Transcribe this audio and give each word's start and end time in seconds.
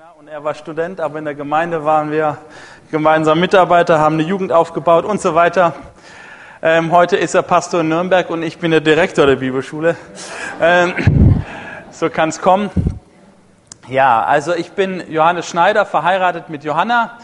Missionar 0.00 0.16
und 0.18 0.28
er 0.28 0.42
war 0.42 0.54
Student, 0.54 0.98
aber 0.98 1.18
in 1.18 1.26
der 1.26 1.34
Gemeinde 1.34 1.84
waren 1.84 2.10
wir 2.10 2.38
gemeinsam 2.90 3.38
Mitarbeiter, 3.38 3.98
haben 3.98 4.14
eine 4.14 4.22
Jugend 4.22 4.50
aufgebaut 4.50 5.04
und 5.04 5.20
so 5.20 5.34
weiter. 5.34 5.74
Ähm, 6.62 6.90
heute 6.90 7.18
ist 7.18 7.34
er 7.34 7.42
Pastor 7.42 7.82
in 7.82 7.90
Nürnberg 7.90 8.30
und 8.30 8.42
ich 8.42 8.56
bin 8.56 8.70
der 8.70 8.80
Direktor 8.80 9.26
der 9.26 9.36
Bibelschule. 9.36 9.96
Ähm, 10.58 11.42
so 11.90 12.08
kann 12.08 12.30
es 12.30 12.40
kommen. 12.40 12.70
Ja, 13.88 14.24
also 14.24 14.54
ich 14.54 14.72
bin 14.72 15.02
Johannes 15.10 15.46
Schneider, 15.46 15.84
verheiratet 15.84 16.48
mit 16.48 16.64
Johanna. 16.64 17.18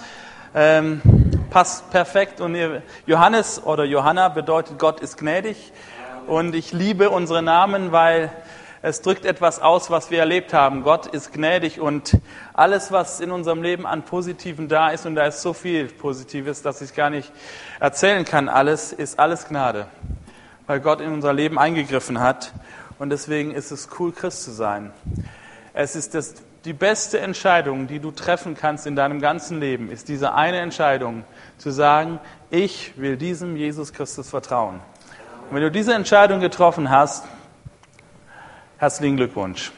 Ähm, 0.55 1.01
passt 1.49 1.91
perfekt. 1.91 2.43
Und 2.43 2.59
Johannes 3.07 3.65
oder 3.65 3.85
Johanna 3.85 4.29
bedeutet 4.29 4.79
Gott 4.79 5.01
ist 5.01 5.17
gnädig. 5.17 5.73
Und 6.27 6.55
ich 6.55 6.73
liebe 6.73 7.09
unsere 7.09 7.41
Namen, 7.41 7.93
weil 7.93 8.31
es 8.83 9.03
drückt 9.03 9.25
etwas 9.25 9.61
aus, 9.61 9.91
was 9.91 10.11
wir 10.11 10.19
erlebt 10.19 10.53
haben. 10.53 10.83
Gott 10.83 11.07
ist 11.07 11.33
gnädig 11.33 11.81
und 11.81 12.19
alles, 12.53 12.93
was 12.93 13.21
in 13.21 13.31
unserem 13.31 13.63
Leben 13.63 13.87
an 13.87 14.03
Positiven 14.03 14.69
da 14.69 14.91
ist, 14.91 15.07
und 15.07 15.15
da 15.15 15.27
ist 15.27 15.43
so 15.43 15.53
viel 15.53 15.87
Positives, 15.87 16.63
dass 16.63 16.81
ich 16.83 16.95
gar 16.95 17.11
nicht 17.11 17.33
erzählen 17.81 18.25
kann, 18.25 18.49
alles 18.49 18.93
ist 18.93 19.19
alles 19.19 19.49
Gnade, 19.49 19.87
weil 20.67 20.81
Gott 20.81 21.01
in 21.01 21.13
unser 21.13 21.33
Leben 21.33 21.59
eingegriffen 21.59 22.21
hat. 22.21 22.53
Und 22.99 23.11
deswegen 23.11 23.53
ist 23.53 23.71
es 23.71 23.89
cool, 23.99 24.13
Christ 24.13 24.45
zu 24.45 24.53
sein. 24.53 24.93
Es 25.75 25.97
ist 25.97 26.15
das, 26.15 26.35
die 26.65 26.73
beste 26.73 27.21
Entscheidung, 27.21 27.87
die 27.87 28.01
du 28.01 28.11
treffen 28.11 28.57
kannst 28.57 28.87
in 28.87 28.97
deinem 28.97 29.21
ganzen 29.21 29.61
Leben, 29.61 29.91
ist 29.91 30.09
diese 30.09 30.35
eine 30.35 30.59
Entscheidung, 30.59 31.25
zu 31.59 31.71
sagen, 31.71 32.19
ich 32.51 32.93
will 32.97 33.17
diesem 33.17 33.57
Jesus 33.57 33.93
Christus 33.93 34.31
vertrauen. 34.31 34.81
Und 35.49 35.57
wenn 35.57 35.63
du 35.63 35.71
diese 35.71 35.95
Entscheidung 35.95 36.41
getroffen 36.41 36.91
hast, 36.91 37.25
Herzlichen 38.79 39.17
Glückwunsch. 39.17 39.73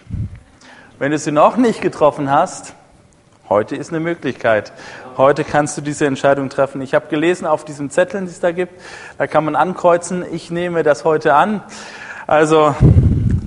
Wenn 0.99 1.13
du 1.13 1.19
sie 1.19 1.31
noch 1.31 1.57
nicht 1.57 1.81
getroffen 1.81 2.33
hast, 2.33 2.75
heute 3.49 3.77
ist 3.77 3.91
eine 3.91 4.01
Möglichkeit. 4.01 4.73
Heute 5.17 5.45
kannst 5.45 5.79
du 5.79 5.83
diese 5.83 6.05
Entscheidung 6.05 6.49
treffen. 6.49 6.81
Ich 6.81 6.95
habe 6.95 7.07
gelesen 7.07 7.47
auf 7.47 7.65
diesen 7.65 7.91
Zetteln, 7.91 8.25
die 8.25 8.33
es 8.33 8.41
da 8.41 8.51
gibt, 8.51 8.73
da 9.17 9.29
kann 9.29 9.45
man 9.45 9.55
ankreuzen, 9.55 10.25
ich 10.33 10.51
nehme 10.51 10.83
das 10.83 11.05
heute 11.05 11.35
an. 11.35 11.63
Also, 12.27 12.75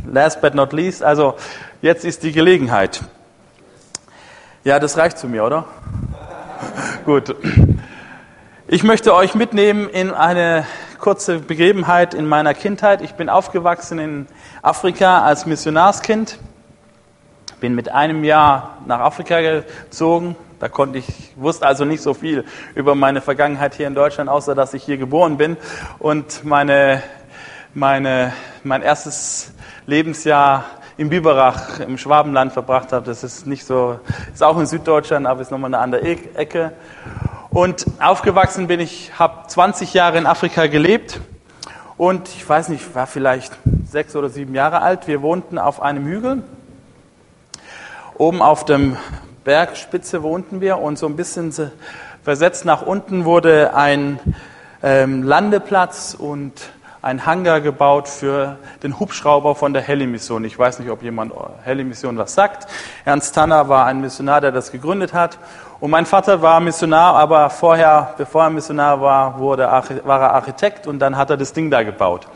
last 0.09 0.39
but 0.39 0.55
not 0.55 0.71
least, 0.71 1.03
also 1.03 1.35
jetzt 1.81 2.05
ist 2.05 2.23
die 2.23 2.31
Gelegenheit. 2.31 3.01
Ja, 4.63 4.79
das 4.79 4.95
reicht 4.95 5.17
zu 5.17 5.27
mir, 5.27 5.43
oder? 5.43 5.65
Gut. 7.05 7.35
Ich 8.67 8.83
möchte 8.83 9.13
euch 9.13 9.35
mitnehmen 9.35 9.89
in 9.89 10.13
eine 10.13 10.65
kurze 11.01 11.39
Begebenheit 11.39 12.13
in 12.13 12.27
meiner 12.27 12.53
Kindheit. 12.53 13.01
Ich 13.01 13.15
bin 13.15 13.27
aufgewachsen 13.27 13.97
in 13.97 14.27
Afrika 14.61 15.23
als 15.23 15.47
Missionarskind. 15.47 16.37
Bin 17.59 17.73
mit 17.73 17.91
einem 17.91 18.23
Jahr 18.23 18.77
nach 18.85 18.99
Afrika 18.99 19.41
gezogen. 19.41 20.35
Da 20.59 20.69
konnte 20.69 20.99
ich, 20.99 21.33
wusste 21.35 21.65
also 21.65 21.85
nicht 21.85 22.03
so 22.03 22.13
viel 22.13 22.45
über 22.75 22.93
meine 22.93 23.19
Vergangenheit 23.19 23.73
hier 23.73 23.87
in 23.87 23.95
Deutschland, 23.95 24.29
außer 24.29 24.53
dass 24.53 24.75
ich 24.75 24.83
hier 24.83 24.97
geboren 24.97 25.37
bin 25.37 25.57
und 25.97 26.45
meine, 26.45 27.01
meine, 27.73 28.31
mein 28.63 28.83
erstes 28.83 29.53
Lebensjahr 29.87 30.65
im 30.97 31.09
Biberach 31.09 31.79
im 31.79 31.97
Schwabenland 31.97 32.53
verbracht 32.53 32.93
habe. 32.93 33.07
Das 33.07 33.23
ist 33.23 33.47
nicht 33.47 33.65
so, 33.65 33.99
ist 34.31 34.43
auch 34.43 34.59
in 34.59 34.67
Süddeutschland, 34.67 35.25
aber 35.25 35.41
ist 35.41 35.49
nochmal 35.49 35.73
eine 35.73 35.79
andere 35.79 36.07
e-, 36.07 36.35
Ecke. 36.35 36.73
Und 37.53 37.85
aufgewachsen 37.99 38.67
bin 38.67 38.79
ich, 38.79 39.11
habe 39.19 39.45
20 39.45 39.93
Jahre 39.93 40.17
in 40.17 40.25
Afrika 40.25 40.67
gelebt 40.67 41.19
und 41.97 42.29
ich 42.29 42.47
weiß 42.47 42.69
nicht, 42.69 42.95
war 42.95 43.07
vielleicht 43.07 43.51
sechs 43.85 44.15
oder 44.15 44.29
sieben 44.29 44.55
Jahre 44.55 44.81
alt. 44.81 45.05
Wir 45.09 45.21
wohnten 45.21 45.57
auf 45.57 45.81
einem 45.81 46.05
Hügel. 46.05 46.43
Oben 48.17 48.41
auf 48.41 48.63
dem 48.63 48.95
Bergspitze 49.43 50.23
wohnten 50.23 50.61
wir 50.61 50.77
und 50.77 50.97
so 50.97 51.07
ein 51.07 51.17
bisschen 51.17 51.53
versetzt 52.23 52.63
nach 52.63 52.83
unten 52.83 53.25
wurde 53.25 53.75
ein 53.75 54.21
ähm, 54.81 55.23
Landeplatz 55.23 56.15
und 56.17 56.53
ein 57.01 57.25
Hangar 57.25 57.61
gebaut 57.61 58.07
für 58.07 58.57
den 58.83 58.99
Hubschrauber 58.99 59.55
von 59.55 59.73
der 59.73 59.81
Heli-Mission. 59.81 60.45
Ich 60.45 60.57
weiß 60.57 60.79
nicht, 60.79 60.89
ob 60.89 61.01
jemand 61.01 61.33
Heli-Mission 61.63 62.17
was 62.17 62.33
sagt. 62.33 62.67
Ernst 63.05 63.33
Tanner 63.33 63.69
war 63.69 63.85
ein 63.85 64.01
Missionar, 64.01 64.41
der 64.41 64.51
das 64.51 64.71
gegründet 64.71 65.13
hat. 65.13 65.39
Und 65.79 65.89
mein 65.89 66.05
Vater 66.05 66.43
war 66.43 66.59
Missionar, 66.59 67.15
aber 67.15 67.49
vorher, 67.49 68.13
bevor 68.17 68.43
er 68.43 68.49
Missionar 68.51 69.01
war, 69.01 69.39
wurde, 69.39 69.63
war 69.63 70.21
er 70.21 70.33
Architekt 70.33 70.85
und 70.85 70.99
dann 70.99 71.17
hat 71.17 71.31
er 71.31 71.37
das 71.37 71.53
Ding 71.53 71.71
da 71.71 71.81
gebaut. 71.81 72.27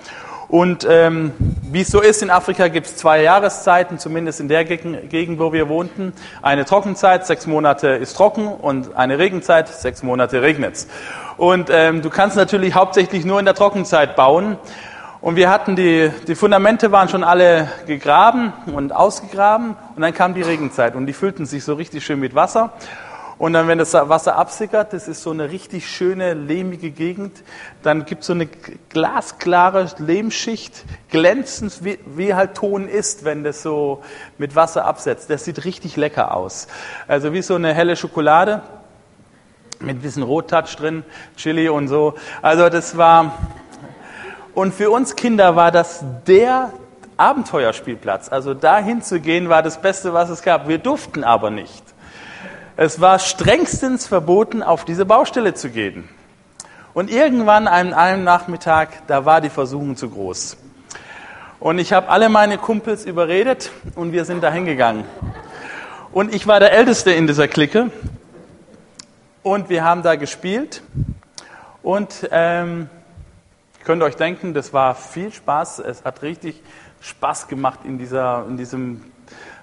Und 0.47 0.85
ähm, 0.89 1.33
wie 1.63 1.81
es 1.81 1.87
so 1.87 2.01
ist, 2.01 2.21
in 2.21 2.29
Afrika 2.29 2.67
gibt 2.67 2.85
es 2.87 2.95
zwei 2.95 3.21
Jahreszeiten, 3.21 3.97
zumindest 3.97 4.39
in 4.39 4.47
der 4.47 4.63
Gegend, 4.63 5.39
wo 5.39 5.53
wir 5.53 5.69
wohnten. 5.69 6.13
Eine 6.41 6.65
Trockenzeit, 6.65 7.25
sechs 7.25 7.47
Monate 7.47 7.89
ist 7.89 8.15
trocken 8.15 8.47
und 8.47 8.95
eine 8.95 9.17
Regenzeit, 9.17 9.67
sechs 9.67 10.03
Monate 10.03 10.41
regnet's. 10.41 10.87
Und 11.37 11.69
ähm, 11.69 12.01
du 12.01 12.09
kannst 12.09 12.37
natürlich 12.37 12.75
hauptsächlich 12.75 13.25
nur 13.25 13.39
in 13.39 13.45
der 13.45 13.55
Trockenzeit 13.55 14.15
bauen. 14.15 14.57
Und 15.19 15.35
wir 15.35 15.49
hatten 15.49 15.75
die, 15.75 16.11
die 16.27 16.35
Fundamente 16.35 16.91
waren 16.91 17.09
schon 17.09 17.23
alle 17.23 17.67
gegraben 17.87 18.53
und 18.67 18.93
ausgegraben. 18.93 19.75
Und 19.95 20.01
dann 20.01 20.13
kam 20.13 20.33
die 20.33 20.43
Regenzeit 20.43 20.95
und 20.95 21.07
die 21.07 21.13
füllten 21.13 21.45
sich 21.45 21.63
so 21.63 21.73
richtig 21.73 22.05
schön 22.05 22.19
mit 22.19 22.35
Wasser. 22.35 22.73
Und 23.37 23.51
dann, 23.51 23.67
wenn 23.67 23.77
das 23.77 23.93
Wasser 23.93 24.37
absickert, 24.37 24.93
das 24.93 25.09
ist 25.09 25.21
so 25.21 25.31
eine 25.31 25.51
richtig 25.51 25.89
schöne, 25.89 26.33
lehmige 26.33 26.91
Gegend, 26.91 27.43
dann 27.83 28.05
gibt 28.05 28.21
es 28.21 28.27
so 28.27 28.33
eine 28.33 28.47
glasklare 28.87 29.89
Lehmschicht, 29.97 30.85
glänzend, 31.09 31.83
wie, 31.83 31.99
wie, 32.05 32.33
halt 32.33 32.55
Ton 32.55 32.87
ist, 32.87 33.25
wenn 33.25 33.43
das 33.43 33.61
so 33.61 34.01
mit 34.37 34.55
Wasser 34.55 34.85
absetzt. 34.85 35.29
Das 35.29 35.43
sieht 35.43 35.65
richtig 35.65 35.97
lecker 35.97 36.33
aus. 36.33 36.67
Also 37.09 37.33
wie 37.33 37.41
so 37.41 37.55
eine 37.55 37.73
helle 37.73 37.97
Schokolade 37.97 38.61
mit 39.85 39.97
ein 39.97 40.01
bisschen 40.01 40.23
Rottouch 40.23 40.75
drin, 40.75 41.03
Chili 41.37 41.69
und 41.69 41.87
so. 41.87 42.15
Also 42.41 42.69
das 42.69 42.97
war, 42.97 43.37
und 44.53 44.73
für 44.73 44.89
uns 44.89 45.15
Kinder 45.15 45.55
war 45.55 45.71
das 45.71 46.03
der 46.27 46.73
Abenteuerspielplatz. 47.17 48.29
Also 48.29 48.53
dahin 48.53 49.01
zu 49.01 49.19
gehen 49.19 49.47
war 49.47 49.63
das 49.63 49.81
Beste, 49.81 50.13
was 50.13 50.29
es 50.29 50.41
gab. 50.41 50.67
Wir 50.67 50.79
durften 50.79 51.23
aber 51.23 51.49
nicht. 51.49 51.83
Es 52.77 52.99
war 52.99 53.19
strengstens 53.19 54.05
verboten, 54.07 54.61
auf 54.61 54.83
diese 54.83 55.05
Baustelle 55.05 55.53
zu 55.53 55.69
gehen. 55.69 56.09
Und 56.93 57.09
irgendwann 57.09 57.67
an 57.67 57.93
einem 57.93 58.23
Nachmittag, 58.23 59.07
da 59.07 59.25
war 59.25 59.39
die 59.39 59.49
Versuchung 59.49 59.95
zu 59.95 60.09
groß. 60.09 60.57
Und 61.59 61.79
ich 61.79 61.93
habe 61.93 62.09
alle 62.09 62.27
meine 62.29 62.57
Kumpels 62.57 63.05
überredet 63.05 63.71
und 63.95 64.11
wir 64.11 64.25
sind 64.25 64.43
da 64.43 64.51
hingegangen. 64.51 65.05
Und 66.11 66.33
ich 66.33 66.47
war 66.47 66.59
der 66.59 66.71
Älteste 66.71 67.11
in 67.11 67.27
dieser 67.27 67.47
Clique. 67.47 67.91
Und 69.45 69.69
wir 69.69 69.83
haben 69.83 70.01
da 70.01 70.15
gespielt. 70.15 70.81
Und 71.83 72.27
ähm, 72.31 72.89
könnt 73.83 74.01
euch 74.01 74.15
denken, 74.15 74.55
das 74.55 74.73
war 74.73 74.95
viel 74.95 75.31
Spaß. 75.31 75.77
Es 75.77 76.03
hat 76.03 76.23
richtig 76.23 76.63
Spaß 76.99 77.47
gemacht 77.47 77.81
in, 77.83 77.99
dieser, 77.99 78.43
in 78.49 78.57
diesem 78.57 79.03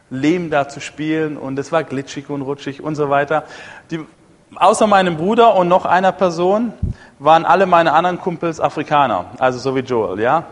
Lehm 0.08 0.50
da 0.50 0.68
zu 0.68 0.78
spielen 0.78 1.36
und 1.36 1.58
es 1.58 1.72
war 1.72 1.82
glitschig 1.82 2.30
und 2.30 2.42
rutschig 2.42 2.80
und 2.80 2.94
so 2.94 3.10
weiter. 3.10 3.42
Die, 3.90 3.98
außer 4.54 4.86
meinem 4.86 5.16
Bruder 5.16 5.56
und 5.56 5.66
noch 5.66 5.84
einer 5.84 6.12
Person 6.12 6.74
waren 7.18 7.44
alle 7.44 7.66
meine 7.66 7.92
anderen 7.92 8.20
Kumpels 8.20 8.60
Afrikaner, 8.60 9.24
also 9.40 9.58
so 9.58 9.74
wie 9.74 9.80
Joel, 9.80 10.20
ja. 10.20 10.44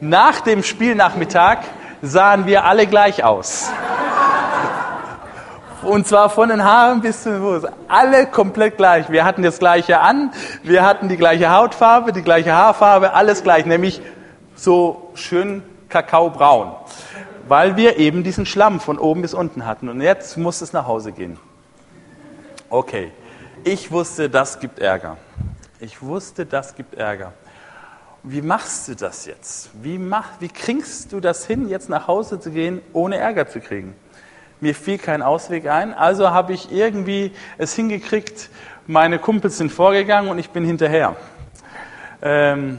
Nach 0.00 0.40
dem 0.40 0.62
Spielnachmittag 0.62 1.58
sahen 2.00 2.46
wir 2.46 2.64
alle 2.64 2.86
gleich 2.86 3.24
aus. 3.24 3.70
Und 5.84 6.06
zwar 6.06 6.30
von 6.30 6.48
den 6.48 6.64
Haaren 6.64 7.00
bis 7.00 7.22
zum 7.22 7.40
Fuß. 7.40 7.70
Alle 7.88 8.26
komplett 8.26 8.76
gleich. 8.76 9.10
Wir 9.10 9.24
hatten 9.24 9.42
das 9.42 9.58
gleiche 9.58 10.00
an, 10.00 10.32
wir 10.62 10.84
hatten 10.84 11.08
die 11.08 11.16
gleiche 11.16 11.50
Hautfarbe, 11.50 12.12
die 12.12 12.22
gleiche 12.22 12.52
Haarfarbe, 12.52 13.12
alles 13.12 13.42
gleich, 13.42 13.66
nämlich 13.66 14.00
so 14.56 15.10
schön 15.14 15.62
kakaobraun 15.88 16.72
weil 17.48 17.76
wir 17.76 17.98
eben 17.98 18.22
diesen 18.22 18.46
Schlamm 18.46 18.80
von 18.80 18.98
oben 18.98 19.22
bis 19.22 19.34
unten 19.34 19.66
hatten. 19.66 19.88
Und 19.88 20.00
jetzt 20.00 20.36
muss 20.36 20.60
es 20.60 20.72
nach 20.72 20.86
Hause 20.86 21.12
gehen. 21.12 21.38
Okay, 22.70 23.12
ich 23.64 23.90
wusste, 23.90 24.30
das 24.30 24.60
gibt 24.60 24.78
Ärger. 24.78 25.16
Ich 25.80 26.02
wusste, 26.02 26.46
das 26.46 26.74
gibt 26.74 26.94
Ärger. 26.94 27.32
Wie 28.22 28.40
machst 28.40 28.88
du 28.88 28.96
das 28.96 29.26
jetzt? 29.26 29.70
Wie, 29.82 29.98
mach, 29.98 30.28
wie 30.40 30.48
kriegst 30.48 31.12
du 31.12 31.20
das 31.20 31.46
hin, 31.46 31.68
jetzt 31.68 31.90
nach 31.90 32.08
Hause 32.08 32.40
zu 32.40 32.50
gehen, 32.50 32.80
ohne 32.94 33.18
Ärger 33.18 33.48
zu 33.48 33.60
kriegen? 33.60 33.94
Mir 34.64 34.74
fiel 34.74 34.96
kein 34.96 35.20
Ausweg 35.20 35.68
ein, 35.68 35.92
also 35.92 36.30
habe 36.30 36.54
ich 36.54 36.72
irgendwie 36.72 37.32
es 37.58 37.74
hingekriegt, 37.74 38.48
meine 38.86 39.18
Kumpels 39.18 39.58
sind 39.58 39.70
vorgegangen 39.70 40.30
und 40.30 40.38
ich 40.38 40.48
bin 40.48 40.64
hinterher. 40.64 41.16
Ähm, 42.22 42.78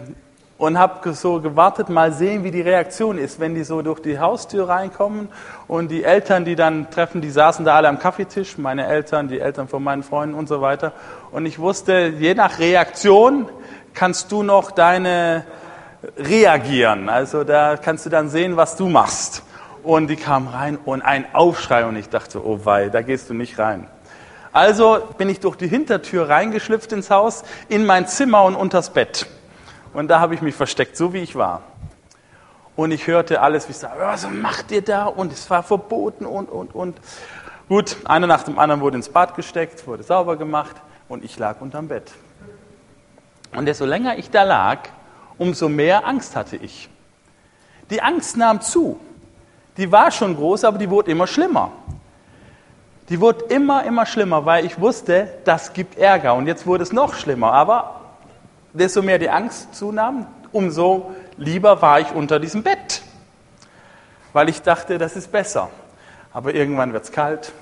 und 0.57 0.79
habe 0.79 1.13
so 1.13 1.39
gewartet, 1.41 1.89
mal 1.89 2.11
sehen, 2.11 2.43
wie 2.43 2.49
die 2.49 2.61
Reaktion 2.61 3.19
ist, 3.19 3.39
wenn 3.39 3.53
die 3.53 3.63
so 3.63 3.83
durch 3.83 3.99
die 3.99 4.17
Haustür 4.17 4.67
reinkommen 4.67 5.29
und 5.67 5.91
die 5.91 6.03
Eltern, 6.03 6.43
die 6.43 6.55
dann 6.55 6.89
treffen, 6.89 7.21
die 7.21 7.29
saßen 7.29 7.63
da 7.63 7.75
alle 7.75 7.87
am 7.87 7.99
Kaffeetisch, 7.99 8.57
meine 8.57 8.87
Eltern, 8.87 9.27
die 9.27 9.39
Eltern 9.39 9.67
von 9.67 9.83
meinen 9.83 10.01
Freunden 10.01 10.33
und 10.33 10.47
so 10.47 10.61
weiter. 10.61 10.91
Und 11.31 11.45
ich 11.45 11.59
wusste, 11.59 12.11
je 12.17 12.33
nach 12.33 12.57
Reaktion 12.57 13.47
kannst 13.93 14.31
du 14.31 14.41
noch 14.41 14.71
deine 14.71 15.45
reagieren. 16.17 17.09
Also 17.09 17.43
da 17.43 17.77
kannst 17.77 18.07
du 18.07 18.09
dann 18.09 18.29
sehen, 18.29 18.57
was 18.57 18.75
du 18.75 18.89
machst. 18.89 19.44
Und 19.85 20.07
die 20.07 20.15
kamen 20.15 20.47
rein 20.47 20.79
und 20.83 21.03
ein 21.03 21.27
Aufschrei 21.35 21.85
und 21.85 21.95
ich 21.95 22.09
dachte, 22.09 22.43
oh 22.43 22.61
wei, 22.63 22.89
da 22.89 23.03
gehst 23.03 23.29
du 23.29 23.35
nicht 23.35 23.59
rein. 23.59 23.87
Also 24.51 24.97
bin 25.19 25.29
ich 25.29 25.41
durch 25.41 25.57
die 25.57 25.67
Hintertür 25.67 26.27
reingeschlüpft 26.27 26.91
ins 26.91 27.11
Haus, 27.11 27.43
in 27.69 27.85
mein 27.85 28.07
Zimmer 28.07 28.45
und 28.45 28.55
unters 28.55 28.89
Bett. 28.89 29.27
Und 29.93 30.07
da 30.07 30.19
habe 30.19 30.33
ich 30.33 30.41
mich 30.41 30.55
versteckt, 30.55 30.97
so 30.97 31.13
wie 31.13 31.19
ich 31.19 31.35
war. 31.35 31.61
Und 32.75 32.89
ich 32.89 33.05
hörte 33.05 33.41
alles, 33.41 33.67
wie 33.67 33.73
ich 33.73 33.77
sage, 33.77 33.99
was 33.99 34.27
macht 34.27 34.71
ihr 34.71 34.81
da? 34.81 35.05
Und 35.05 35.31
es 35.31 35.47
war 35.51 35.61
verboten 35.61 36.25
und, 36.25 36.49
und, 36.49 36.73
und. 36.73 36.97
Gut, 37.69 37.95
einer 38.05 38.25
nach 38.25 38.41
dem 38.41 38.57
anderen 38.57 38.81
wurde 38.81 38.97
ins 38.97 39.09
Bad 39.09 39.35
gesteckt, 39.35 39.85
wurde 39.85 40.01
sauber 40.01 40.35
gemacht 40.35 40.77
und 41.09 41.23
ich 41.23 41.37
lag 41.37 41.61
unterm 41.61 41.89
Bett. 41.89 42.11
Und 43.55 43.67
desto 43.67 43.85
länger 43.85 44.17
ich 44.17 44.31
da 44.31 44.41
lag, 44.41 44.79
umso 45.37 45.69
mehr 45.69 46.07
Angst 46.07 46.35
hatte 46.35 46.55
ich. 46.55 46.89
Die 47.91 48.01
Angst 48.01 48.35
nahm 48.35 48.61
zu. 48.61 48.99
Die 49.77 49.91
war 49.91 50.11
schon 50.11 50.35
groß, 50.35 50.63
aber 50.63 50.77
die 50.77 50.89
wurde 50.89 51.11
immer 51.11 51.27
schlimmer. 51.27 51.71
Die 53.09 53.19
wurde 53.19 53.45
immer, 53.45 53.83
immer 53.83 54.05
schlimmer, 54.05 54.45
weil 54.45 54.65
ich 54.65 54.79
wusste, 54.79 55.27
das 55.43 55.73
gibt 55.73 55.97
Ärger. 55.97 56.33
Und 56.33 56.47
jetzt 56.47 56.65
wurde 56.65 56.83
es 56.83 56.91
noch 56.91 57.13
schlimmer. 57.13 57.53
Aber 57.53 58.01
desto 58.73 59.01
mehr 59.01 59.19
die 59.19 59.29
Angst 59.29 59.75
zunahm, 59.75 60.27
umso 60.51 61.11
lieber 61.37 61.81
war 61.81 61.99
ich 61.99 62.11
unter 62.11 62.39
diesem 62.39 62.63
Bett. 62.63 63.03
Weil 64.33 64.49
ich 64.49 64.61
dachte, 64.61 64.97
das 64.97 65.15
ist 65.15 65.31
besser. 65.31 65.69
Aber 66.33 66.53
irgendwann 66.53 66.91
wird 66.91 67.05
es 67.05 67.11
kalt, 67.11 67.53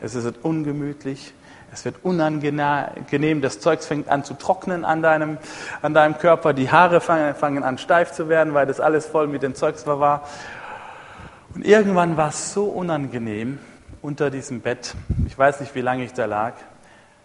es 0.00 0.16
ist 0.16 0.34
ungemütlich, 0.42 1.32
es 1.72 1.84
wird 1.84 1.96
unangenehm, 2.02 3.40
das 3.40 3.60
Zeug 3.60 3.82
fängt 3.84 4.08
an 4.08 4.24
zu 4.24 4.34
trocknen 4.34 4.84
an 4.84 5.02
deinem, 5.02 5.38
an 5.82 5.94
deinem 5.94 6.18
Körper, 6.18 6.52
die 6.52 6.72
Haare 6.72 7.00
fangen, 7.00 7.36
fangen 7.36 7.62
an 7.62 7.78
steif 7.78 8.10
zu 8.10 8.28
werden, 8.28 8.54
weil 8.54 8.66
das 8.66 8.80
alles 8.80 9.06
voll 9.06 9.28
mit 9.28 9.44
dem 9.44 9.54
Zeugs 9.54 9.86
war. 9.86 10.26
Und 11.54 11.64
irgendwann 11.66 12.16
war 12.16 12.28
es 12.28 12.52
so 12.52 12.64
unangenehm 12.64 13.58
unter 14.02 14.30
diesem 14.30 14.60
Bett, 14.60 14.94
ich 15.26 15.36
weiß 15.36 15.60
nicht, 15.60 15.74
wie 15.74 15.80
lange 15.80 16.04
ich 16.04 16.12
da 16.12 16.26
lag, 16.26 16.54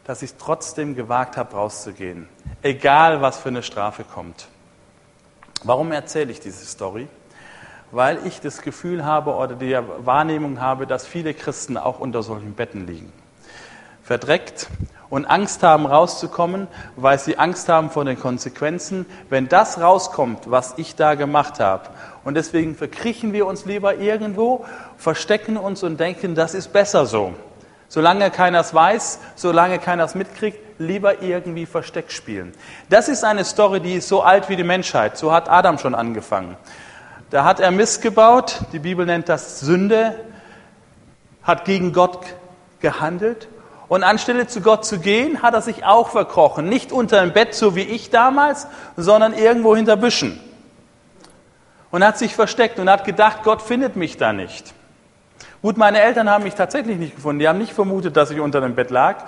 dass 0.04 0.22
ich 0.22 0.36
trotzdem 0.36 0.96
gewagt 0.96 1.38
habe, 1.38 1.56
rauszugehen, 1.56 2.28
egal 2.62 3.22
was 3.22 3.38
für 3.38 3.50
eine 3.50 3.64
Strafe 3.64 4.04
kommt. 4.04 4.48
Warum 5.64 5.92
erzähle 5.92 6.32
ich 6.32 6.40
diese 6.40 6.66
Story? 6.66 7.08
Weil 7.92 8.20
ich 8.26 8.42
das 8.42 8.62
Gefühl 8.62 9.06
habe 9.06 9.36
oder 9.36 9.56
die 9.56 9.78
Wahrnehmung 10.00 10.60
habe, 10.60 10.86
dass 10.88 11.06
viele 11.06 11.34
Christen 11.34 11.78
auch 11.78 12.00
unter 12.00 12.24
solchen 12.24 12.54
Betten 12.54 12.88
liegen 12.88 13.12
verdreckt 14.06 14.70
und 15.10 15.26
Angst 15.26 15.64
haben 15.64 15.88
rauszukommen, 15.88 16.68
weil 16.96 17.18
sie 17.18 17.40
Angst 17.40 17.70
haben 17.70 17.90
vor 17.90 18.06
den 18.06 18.20
Konsequenzen, 18.20 19.08
wenn 19.30 19.50
das 19.50 19.82
rauskommt, 19.82 20.50
was 20.52 20.76
ich 20.78 20.96
da 20.96 21.16
gemacht 21.16 21.60
habe. 21.60 21.90
Und 22.26 22.34
deswegen 22.34 22.76
verkriechen 22.76 23.34
wir 23.34 23.46
uns 23.46 23.66
lieber 23.66 23.96
irgendwo, 23.96 24.66
verstecken 24.98 25.58
uns 25.58 25.84
und 25.84 26.00
denken, 26.00 26.34
das 26.34 26.56
ist 26.56 26.74
besser 26.74 27.06
so. 27.06 27.36
Solange 27.88 28.32
keiner 28.32 28.62
es 28.62 28.74
weiß, 28.74 29.20
solange 29.36 29.78
keiner 29.78 30.04
es 30.04 30.16
mitkriegt, 30.16 30.58
lieber 30.80 31.22
irgendwie 31.22 31.68
Versteck 31.68 32.12
spielen. 32.12 32.52
Das 32.90 33.10
ist 33.10 33.24
eine 33.24 33.46
Story, 33.46 33.80
die 33.80 33.94
ist 33.94 34.08
so 34.08 34.24
alt 34.24 34.50
wie 34.50 34.56
die 34.56 34.64
Menschheit. 34.64 35.18
So 35.18 35.32
hat 35.32 35.50
Adam 35.50 35.78
schon 35.78 35.94
angefangen. 35.94 36.58
Da 37.30 37.44
hat 37.44 37.60
er 37.60 37.70
Mist 37.70 38.02
gebaut, 38.02 38.62
die 38.74 38.80
Bibel 38.80 39.06
nennt 39.06 39.30
das 39.30 39.60
Sünde, 39.60 40.16
hat 41.44 41.64
gegen 41.66 41.94
Gott 41.94 42.26
gehandelt 42.80 43.48
und 43.88 44.02
anstelle 44.04 44.48
zu 44.48 44.62
Gott 44.62 44.84
zu 44.84 44.98
gehen, 44.98 45.44
hat 45.44 45.54
er 45.54 45.62
sich 45.62 45.86
auch 45.86 46.10
verkrochen. 46.10 46.68
Nicht 46.68 46.92
unter 46.92 47.22
dem 47.22 47.34
Bett, 47.34 47.54
so 47.54 47.76
wie 47.76 47.84
ich 47.84 48.10
damals, 48.10 48.66
sondern 48.98 49.34
irgendwo 49.34 49.76
hinter 49.76 49.96
Büschen. 49.96 50.40
Und 51.96 52.04
hat 52.04 52.18
sich 52.18 52.36
versteckt 52.36 52.78
und 52.78 52.90
hat 52.90 53.06
gedacht, 53.06 53.44
Gott 53.44 53.62
findet 53.62 53.96
mich 53.96 54.18
da 54.18 54.34
nicht. 54.34 54.74
Gut, 55.62 55.78
meine 55.78 56.02
Eltern 56.02 56.30
haben 56.30 56.44
mich 56.44 56.54
tatsächlich 56.54 56.98
nicht 56.98 57.16
gefunden. 57.16 57.40
Die 57.40 57.48
haben 57.48 57.58
nicht 57.58 57.72
vermutet, 57.72 58.18
dass 58.18 58.32
ich 58.32 58.42
unter 58.42 58.60
dem 58.60 58.76
Bett 58.76 58.90
lag. 58.90 59.24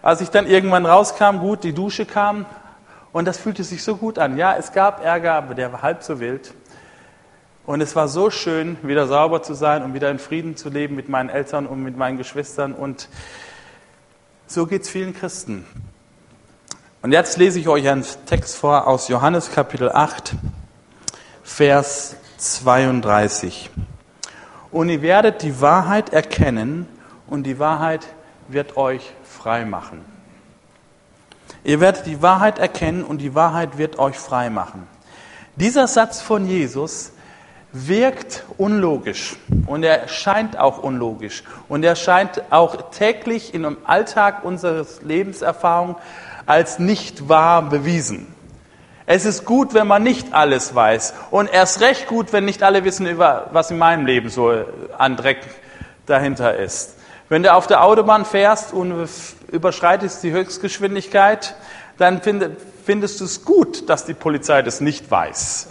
Als 0.00 0.22
ich 0.22 0.30
dann 0.30 0.46
irgendwann 0.46 0.86
rauskam, 0.86 1.36
gut, 1.36 1.64
die 1.64 1.74
Dusche 1.74 2.06
kam 2.06 2.46
und 3.12 3.26
das 3.26 3.36
fühlte 3.36 3.62
sich 3.62 3.84
so 3.84 3.96
gut 3.96 4.18
an. 4.18 4.38
Ja, 4.38 4.56
es 4.56 4.72
gab 4.72 5.04
Ärger, 5.04 5.34
aber 5.34 5.54
der 5.54 5.70
war 5.70 5.82
halb 5.82 6.02
so 6.02 6.18
wild. 6.18 6.54
Und 7.66 7.82
es 7.82 7.94
war 7.94 8.08
so 8.08 8.30
schön, 8.30 8.78
wieder 8.80 9.06
sauber 9.06 9.42
zu 9.42 9.52
sein 9.52 9.82
und 9.82 9.92
wieder 9.92 10.10
in 10.10 10.18
Frieden 10.18 10.56
zu 10.56 10.70
leben 10.70 10.96
mit 10.96 11.10
meinen 11.10 11.28
Eltern 11.28 11.66
und 11.66 11.82
mit 11.82 11.98
meinen 11.98 12.16
Geschwistern 12.16 12.72
und 12.72 13.10
so 14.46 14.64
geht 14.64 14.80
es 14.80 14.88
vielen 14.88 15.12
Christen. 15.12 15.66
Und 17.02 17.12
jetzt 17.12 17.36
lese 17.36 17.60
ich 17.60 17.68
euch 17.68 17.86
einen 17.86 18.06
Text 18.24 18.56
vor 18.56 18.86
aus 18.86 19.08
Johannes 19.08 19.52
Kapitel 19.52 19.92
8, 19.92 20.36
Vers 21.48 22.14
32. 22.36 23.68
Und 24.70 24.90
ihr 24.90 25.02
werdet 25.02 25.42
die 25.42 25.60
Wahrheit 25.60 26.12
erkennen 26.12 26.86
und 27.26 27.44
die 27.44 27.58
Wahrheit 27.58 28.06
wird 28.46 28.76
euch 28.76 29.12
frei 29.24 29.64
machen. 29.64 30.04
Ihr 31.64 31.80
werdet 31.80 32.06
die 32.06 32.22
Wahrheit 32.22 32.60
erkennen 32.60 33.02
und 33.02 33.18
die 33.18 33.34
Wahrheit 33.34 33.76
wird 33.76 33.98
euch 33.98 34.16
frei 34.16 34.50
machen. 34.50 34.86
Dieser 35.56 35.88
Satz 35.88 36.20
von 36.20 36.46
Jesus 36.46 37.12
wirkt 37.72 38.44
unlogisch 38.56 39.36
und 39.66 39.82
er 39.82 40.06
scheint 40.06 40.58
auch 40.58 40.78
unlogisch 40.78 41.42
und 41.68 41.82
er 41.82 41.96
scheint 41.96 42.42
auch 42.52 42.90
täglich 42.90 43.52
in 43.52 43.64
dem 43.64 43.78
Alltag 43.84 44.44
unseres 44.44 45.02
Lebenserfahrung 45.02 45.96
als 46.46 46.78
nicht 46.78 47.28
wahr 47.28 47.62
bewiesen. 47.62 48.37
Es 49.10 49.24
ist 49.24 49.46
gut, 49.46 49.72
wenn 49.72 49.86
man 49.86 50.02
nicht 50.02 50.34
alles 50.34 50.74
weiß 50.74 51.14
und 51.30 51.50
erst 51.50 51.80
recht 51.80 52.08
gut, 52.08 52.34
wenn 52.34 52.44
nicht 52.44 52.62
alle 52.62 52.84
wissen, 52.84 53.08
was 53.18 53.70
in 53.70 53.78
meinem 53.78 54.04
Leben 54.04 54.28
so 54.28 54.52
an 54.98 55.16
Dreck 55.16 55.38
dahinter 56.04 56.58
ist. 56.58 56.98
Wenn 57.30 57.42
du 57.42 57.54
auf 57.54 57.66
der 57.66 57.82
Autobahn 57.82 58.26
fährst 58.26 58.74
und 58.74 59.08
überschreitest 59.50 60.22
die 60.22 60.32
Höchstgeschwindigkeit, 60.32 61.54
dann 61.96 62.20
findest 62.84 63.20
du 63.20 63.24
es 63.24 63.46
gut, 63.46 63.88
dass 63.88 64.04
die 64.04 64.12
Polizei 64.12 64.60
das 64.60 64.82
nicht 64.82 65.10
weiß. 65.10 65.68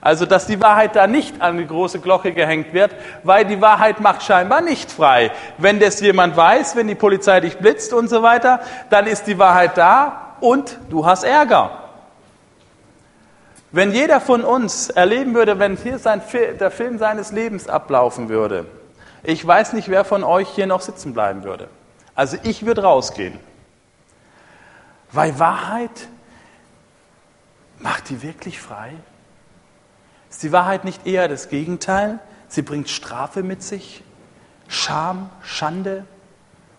Also, 0.00 0.24
dass 0.24 0.46
die 0.46 0.62
Wahrheit 0.62 0.94
da 0.94 1.08
nicht 1.08 1.42
an 1.42 1.58
die 1.58 1.66
große 1.66 1.98
Glocke 1.98 2.32
gehängt 2.32 2.72
wird, 2.72 2.92
weil 3.24 3.46
die 3.46 3.60
Wahrheit 3.60 3.98
macht 3.98 4.22
scheinbar 4.22 4.60
nicht 4.60 4.92
frei. 4.92 5.32
Wenn 5.58 5.80
das 5.80 5.98
jemand 6.00 6.36
weiß, 6.36 6.76
wenn 6.76 6.86
die 6.86 6.94
Polizei 6.94 7.40
dich 7.40 7.58
blitzt 7.58 7.92
und 7.92 8.08
so 8.08 8.22
weiter, 8.22 8.60
dann 8.90 9.08
ist 9.08 9.26
die 9.26 9.40
Wahrheit 9.40 9.76
da 9.76 10.36
und 10.38 10.78
du 10.88 11.04
hast 11.04 11.24
Ärger. 11.24 11.82
Wenn 13.76 13.92
jeder 13.92 14.22
von 14.22 14.42
uns 14.42 14.88
erleben 14.88 15.34
würde, 15.34 15.58
wenn 15.58 15.76
hier 15.76 15.98
sein, 15.98 16.22
der 16.32 16.70
Film 16.70 16.96
seines 16.96 17.30
Lebens 17.30 17.68
ablaufen 17.68 18.30
würde, 18.30 18.64
ich 19.22 19.46
weiß 19.46 19.74
nicht, 19.74 19.90
wer 19.90 20.06
von 20.06 20.24
euch 20.24 20.48
hier 20.48 20.66
noch 20.66 20.80
sitzen 20.80 21.12
bleiben 21.12 21.44
würde. 21.44 21.68
Also 22.14 22.38
ich 22.42 22.64
würde 22.64 22.84
rausgehen. 22.84 23.38
Weil 25.12 25.38
Wahrheit 25.38 26.08
macht 27.78 28.08
die 28.08 28.22
wirklich 28.22 28.58
frei? 28.58 28.94
Ist 30.30 30.42
die 30.42 30.52
Wahrheit 30.52 30.86
nicht 30.86 31.06
eher 31.06 31.28
das 31.28 31.50
Gegenteil? 31.50 32.18
Sie 32.48 32.62
bringt 32.62 32.88
Strafe 32.88 33.42
mit 33.42 33.62
sich, 33.62 34.02
Scham, 34.68 35.28
Schande, 35.42 36.06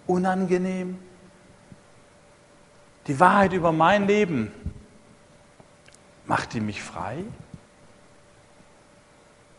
unangenehm. 0.07 0.97
Die 3.05 3.19
Wahrheit 3.19 3.53
über 3.53 3.71
mein 3.71 4.07
Leben, 4.07 4.51
macht 6.27 6.53
die 6.53 6.59
mich 6.59 6.83
frei? 6.83 7.17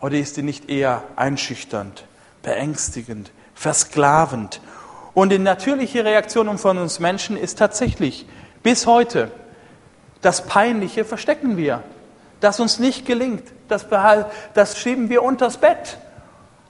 Oder 0.01 0.17
ist 0.17 0.37
die 0.37 0.43
nicht 0.43 0.71
eher 0.71 1.03
einschüchternd, 1.17 2.05
beängstigend, 2.43 3.33
versklavend? 3.55 4.61
Und 5.15 5.31
die 5.31 5.39
natürliche 5.39 6.05
Reaktion 6.05 6.57
von 6.59 6.79
uns 6.79 7.01
Menschen 7.01 7.37
ist 7.37 7.59
tatsächlich 7.59 8.27
bis 8.63 8.87
heute, 8.87 9.33
das 10.23 10.47
Peinliche 10.47 11.05
verstecken 11.05 11.57
wir 11.57 11.83
das 12.41 12.61
uns 12.61 12.79
nicht 12.79 13.07
gelingt, 13.07 13.45
das, 13.69 13.87
das 14.55 14.79
schieben 14.79 15.09
wir 15.09 15.23
unters 15.23 15.57
Bett. 15.57 15.99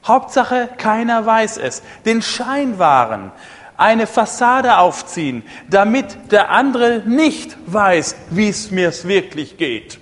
Hauptsache, 0.07 0.69
keiner 0.79 1.27
weiß 1.27 1.59
es. 1.59 1.83
Den 2.07 2.23
Schein 2.23 2.79
wahren, 2.79 3.33
eine 3.79 4.07
Fassade 4.07 4.79
aufziehen, 4.79 5.45
damit 5.71 6.33
der 6.33 6.51
andere 6.51 7.03
nicht 7.07 7.57
weiß, 7.67 8.17
wie 8.31 8.49
es 8.49 8.71
mir 8.71 8.93
wirklich 9.05 9.57
geht. 9.57 10.01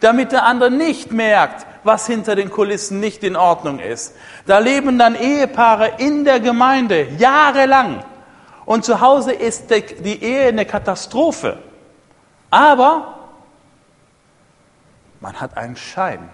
Damit 0.00 0.32
der 0.32 0.44
andere 0.44 0.70
nicht 0.70 1.12
merkt, 1.12 1.64
was 1.84 2.06
hinter 2.06 2.34
den 2.34 2.50
Kulissen 2.50 3.00
nicht 3.00 3.22
in 3.22 3.36
Ordnung 3.36 3.78
ist. 3.78 4.16
Da 4.46 4.58
leben 4.58 4.98
dann 4.98 5.14
Ehepaare 5.14 5.92
in 5.98 6.24
der 6.24 6.40
Gemeinde 6.40 7.08
jahrelang. 7.16 8.04
Und 8.66 8.84
zu 8.84 9.00
Hause 9.00 9.32
ist 9.32 9.70
die 9.70 10.22
Ehe 10.22 10.48
eine 10.48 10.66
Katastrophe. 10.66 11.62
Aber 12.50 13.30
man 15.20 15.40
hat 15.40 15.56
einen 15.56 15.76
Schein 15.76 16.28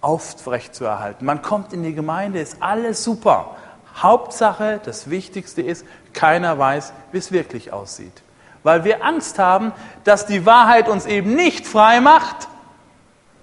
aufrecht 0.00 0.74
zu 0.74 0.84
erhalten. 0.84 1.24
Man 1.24 1.40
kommt 1.40 1.72
in 1.72 1.84
die 1.84 1.94
Gemeinde, 1.94 2.40
ist 2.40 2.56
alles 2.60 3.04
super. 3.04 3.56
Hauptsache, 3.96 4.80
das 4.84 5.10
Wichtigste 5.10 5.62
ist, 5.62 5.86
keiner 6.12 6.58
weiß, 6.58 6.92
wie 7.12 7.18
es 7.18 7.32
wirklich 7.32 7.72
aussieht. 7.72 8.22
Weil 8.62 8.84
wir 8.84 9.04
Angst 9.04 9.38
haben, 9.38 9.72
dass 10.04 10.26
die 10.26 10.46
Wahrheit 10.46 10.88
uns 10.88 11.06
eben 11.06 11.34
nicht 11.34 11.66
frei 11.66 12.00
macht, 12.00 12.48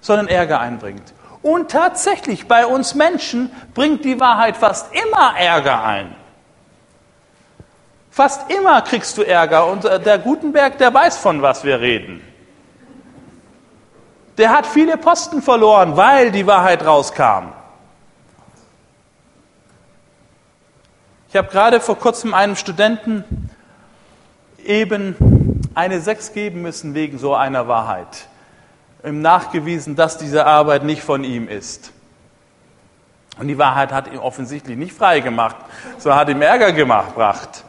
sondern 0.00 0.28
Ärger 0.28 0.60
einbringt. 0.60 1.12
Und 1.42 1.70
tatsächlich, 1.70 2.48
bei 2.48 2.66
uns 2.66 2.94
Menschen 2.94 3.50
bringt 3.74 4.04
die 4.04 4.20
Wahrheit 4.20 4.56
fast 4.56 4.94
immer 4.94 5.38
Ärger 5.38 5.84
ein. 5.84 6.14
Fast 8.10 8.50
immer 8.50 8.82
kriegst 8.82 9.16
du 9.16 9.22
Ärger 9.22 9.66
und 9.66 9.84
äh, 9.84 10.00
der 10.00 10.18
Gutenberg, 10.18 10.76
der 10.78 10.92
weiß, 10.92 11.16
von 11.16 11.42
was 11.42 11.64
wir 11.64 11.80
reden. 11.80 12.22
Der 14.36 14.50
hat 14.50 14.66
viele 14.66 14.96
Posten 14.96 15.42
verloren, 15.42 15.96
weil 15.96 16.32
die 16.32 16.46
Wahrheit 16.46 16.84
rauskam. 16.84 17.52
Ich 21.30 21.36
habe 21.36 21.48
gerade 21.48 21.78
vor 21.78 21.96
kurzem 21.96 22.34
einem 22.34 22.56
Studenten 22.56 23.22
eben 24.64 25.14
eine 25.76 26.00
Sechs 26.00 26.32
geben 26.32 26.60
müssen 26.60 26.92
wegen 26.94 27.20
so 27.20 27.36
einer 27.36 27.68
Wahrheit. 27.68 28.26
Ihm 29.04 29.22
nachgewiesen, 29.22 29.94
dass 29.94 30.18
diese 30.18 30.44
Arbeit 30.44 30.82
nicht 30.82 31.04
von 31.04 31.22
ihm 31.22 31.46
ist. 31.46 31.92
Und 33.38 33.46
die 33.46 33.58
Wahrheit 33.58 33.92
hat 33.92 34.08
ihn 34.12 34.18
offensichtlich 34.18 34.76
nicht 34.76 34.92
frei 34.92 35.20
gemacht, 35.20 35.54
so 35.98 36.16
hat 36.16 36.28
ihm 36.28 36.42
Ärger 36.42 36.72
gebracht. 36.72 37.64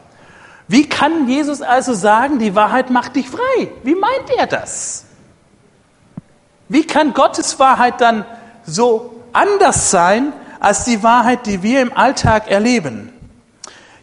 Wie 0.67 0.89
kann 0.89 1.27
Jesus 1.29 1.61
also 1.61 1.93
sagen, 1.93 2.39
die 2.39 2.55
Wahrheit 2.55 2.89
macht 2.89 3.15
dich 3.15 3.29
frei? 3.29 3.69
Wie 3.83 3.93
meint 3.93 4.31
er 4.35 4.47
das? 4.47 5.05
Wie 6.67 6.87
kann 6.87 7.13
Gottes 7.13 7.59
Wahrheit 7.59 8.01
dann 8.01 8.25
so 8.63 9.23
anders 9.33 9.91
sein 9.91 10.33
als 10.59 10.83
die 10.85 11.03
Wahrheit, 11.03 11.45
die 11.45 11.61
wir 11.61 11.83
im 11.83 11.95
Alltag 11.95 12.49
erleben? 12.49 13.10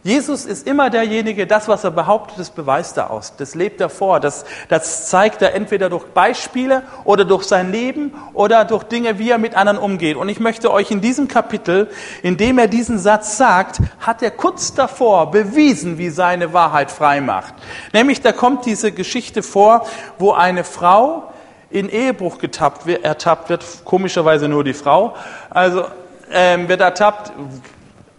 Jesus 0.03 0.45
ist 0.45 0.65
immer 0.65 0.89
derjenige, 0.89 1.45
das, 1.45 1.67
was 1.67 1.83
er 1.83 1.91
behauptet, 1.91 2.39
das 2.39 2.51
beweist 2.51 2.95
er 2.97 3.11
aus. 3.11 3.33
Das 3.35 3.53
lebt 3.53 3.81
er 3.81 3.89
vor. 3.89 4.21
Das, 4.21 4.45
das 4.69 5.09
zeigt 5.09 5.41
er 5.41 5.53
entweder 5.53 5.89
durch 5.89 6.05
Beispiele 6.05 6.83
oder 7.03 7.25
durch 7.25 7.43
sein 7.43 7.71
Leben 7.71 8.13
oder 8.33 8.63
durch 8.63 8.83
Dinge, 8.83 9.19
wie 9.19 9.29
er 9.29 9.37
mit 9.37 9.55
anderen 9.55 9.77
umgeht. 9.77 10.15
Und 10.15 10.29
ich 10.29 10.39
möchte 10.39 10.71
euch 10.71 10.89
in 10.89 11.01
diesem 11.01 11.27
Kapitel, 11.27 11.89
in 12.23 12.37
dem 12.37 12.57
er 12.59 12.67
diesen 12.67 12.97
Satz 12.97 13.35
sagt, 13.37 13.81
hat 13.99 14.21
er 14.21 14.31
kurz 14.31 14.73
davor 14.73 15.31
bewiesen, 15.31 15.97
wie 15.97 16.09
seine 16.09 16.53
Wahrheit 16.53 16.91
frei 16.91 17.19
macht. 17.19 17.53
Nämlich, 17.91 18.21
da 18.21 18.31
kommt 18.31 18.65
diese 18.65 18.93
Geschichte 18.93 19.43
vor, 19.43 19.85
wo 20.17 20.31
eine 20.31 20.63
Frau 20.63 21.23
in 21.69 21.89
Ehebruch 21.89 22.37
getappt, 22.37 22.87
ertappt 22.87 23.49
wird, 23.49 23.65
komischerweise 23.83 24.47
nur 24.47 24.63
die 24.63 24.73
Frau, 24.73 25.15
also 25.49 25.85
ähm, 26.31 26.67
wird 26.69 26.81
ertappt, 26.81 27.31